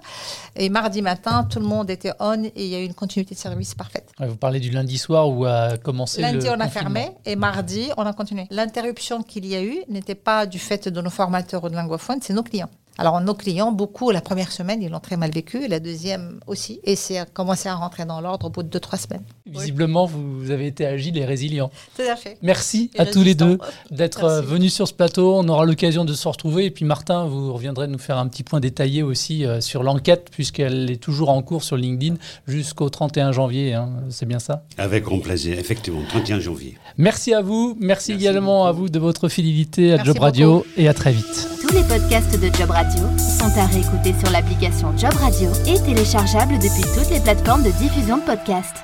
Et 0.55 0.69
mardi 0.69 1.01
matin, 1.01 1.43
tout 1.49 1.59
le 1.59 1.65
monde 1.65 1.89
était 1.89 2.13
on 2.19 2.43
et 2.43 2.51
il 2.55 2.67
y 2.67 2.75
a 2.75 2.79
eu 2.79 2.85
une 2.85 2.93
continuité 2.93 3.35
de 3.35 3.39
service 3.39 3.75
parfaite. 3.75 4.11
Vous 4.19 4.37
parlez 4.37 4.59
du 4.59 4.69
lundi 4.69 4.97
soir 4.97 5.29
où 5.29 5.45
a 5.45 5.77
commencé 5.77 6.21
lundi, 6.21 6.45
le 6.45 6.51
on 6.53 6.59
a 6.59 6.69
fermé 6.69 7.11
et 7.25 7.35
mardi, 7.35 7.89
on 7.97 8.03
a 8.03 8.13
continué. 8.13 8.47
L'interruption 8.49 9.23
qu'il 9.23 9.45
y 9.45 9.55
a 9.55 9.63
eu 9.63 9.83
n'était 9.89 10.15
pas 10.15 10.45
du 10.45 10.59
fait 10.59 10.87
de 10.87 11.01
nos 11.01 11.09
formateurs 11.09 11.63
ou 11.63 11.69
de 11.69 11.75
linguophones, 11.75 12.19
c'est 12.21 12.33
nos 12.33 12.43
clients. 12.43 12.69
Alors, 12.99 13.21
nos 13.21 13.33
clients, 13.33 13.71
beaucoup, 13.71 14.11
la 14.11 14.19
première 14.19 14.51
semaine, 14.51 14.83
ils 14.83 14.89
l'ont 14.89 14.99
très 14.99 15.15
mal 15.15 15.31
vécu, 15.31 15.69
la 15.69 15.79
deuxième 15.79 16.41
aussi. 16.47 16.81
Et 16.83 16.97
c'est 16.97 17.23
commencé 17.33 17.69
à 17.69 17.75
rentrer 17.75 18.03
dans 18.03 18.19
l'ordre 18.19 18.47
au 18.47 18.49
bout 18.49 18.61
de 18.61 18.67
deux, 18.67 18.81
trois 18.81 18.99
semaines. 18.99 19.23
Visiblement, 19.45 20.05
vous 20.05 20.51
avez 20.51 20.67
été 20.67 20.85
agile 20.85 21.17
et 21.17 21.23
résilient. 21.23 21.71
Tout 21.95 22.01
à 22.01 22.17
fait. 22.17 22.37
Merci 22.41 22.91
à 22.97 23.05
tous 23.05 23.23
les 23.23 23.35
deux 23.35 23.57
d'être 23.91 24.25
euh, 24.25 24.41
venus 24.41 24.73
sur 24.73 24.85
ce 24.85 24.93
plateau. 24.93 25.33
On 25.37 25.47
aura 25.47 25.65
l'occasion 25.65 26.03
de 26.03 26.13
se 26.13 26.27
retrouver. 26.27 26.65
Et 26.65 26.71
puis, 26.71 26.83
Martin, 26.83 27.23
vous 27.23 27.53
reviendrez 27.53 27.87
nous 27.87 27.97
faire 27.97 28.17
un 28.17 28.27
petit 28.27 28.43
point 28.43 28.59
détaillé 28.59 29.01
aussi 29.01 29.45
euh, 29.45 29.61
sur 29.61 29.81
l'enquête, 29.81 30.27
puisqu'elle 30.29 30.91
est 30.91 31.01
toujours 31.01 31.29
en 31.29 31.41
cours 31.41 31.63
sur 31.63 31.77
LinkedIn 31.77 32.15
jusqu'au 32.47 32.89
31 32.89 33.31
janvier. 33.31 33.75
Hein. 33.75 33.91
C'est 34.09 34.25
bien 34.25 34.39
ça? 34.39 34.65
Avec 34.77 35.05
grand 35.05 35.19
plaisir, 35.19 35.57
effectivement, 35.57 36.01
31 36.09 36.41
janvier. 36.41 36.77
Merci 36.97 37.33
à 37.33 37.41
vous. 37.41 37.77
Merci, 37.79 38.11
également 38.11 38.65
à 38.65 38.73
vous 38.73 38.89
de 38.89 38.99
votre 38.99 39.29
fidélité 39.29 39.93
à 39.93 40.03
Job 40.03 40.19
Radio 40.19 40.65
et 40.75 40.89
à 40.89 40.93
très 40.93 41.13
vite. 41.13 41.47
Tous 41.61 41.73
les 41.73 41.83
podcasts 41.83 42.37
de 42.37 42.53
Job 42.53 42.71
Sont 43.17 43.57
à 43.57 43.65
réécouter 43.65 44.13
sur 44.19 44.31
l'application 44.31 44.95
Job 44.97 45.13
Radio 45.13 45.49
et 45.67 45.79
téléchargeables 45.79 46.59
depuis 46.59 46.83
toutes 46.95 47.09
les 47.09 47.19
plateformes 47.19 47.63
de 47.63 47.71
diffusion 47.71 48.17
de 48.17 48.23
podcasts. 48.23 48.83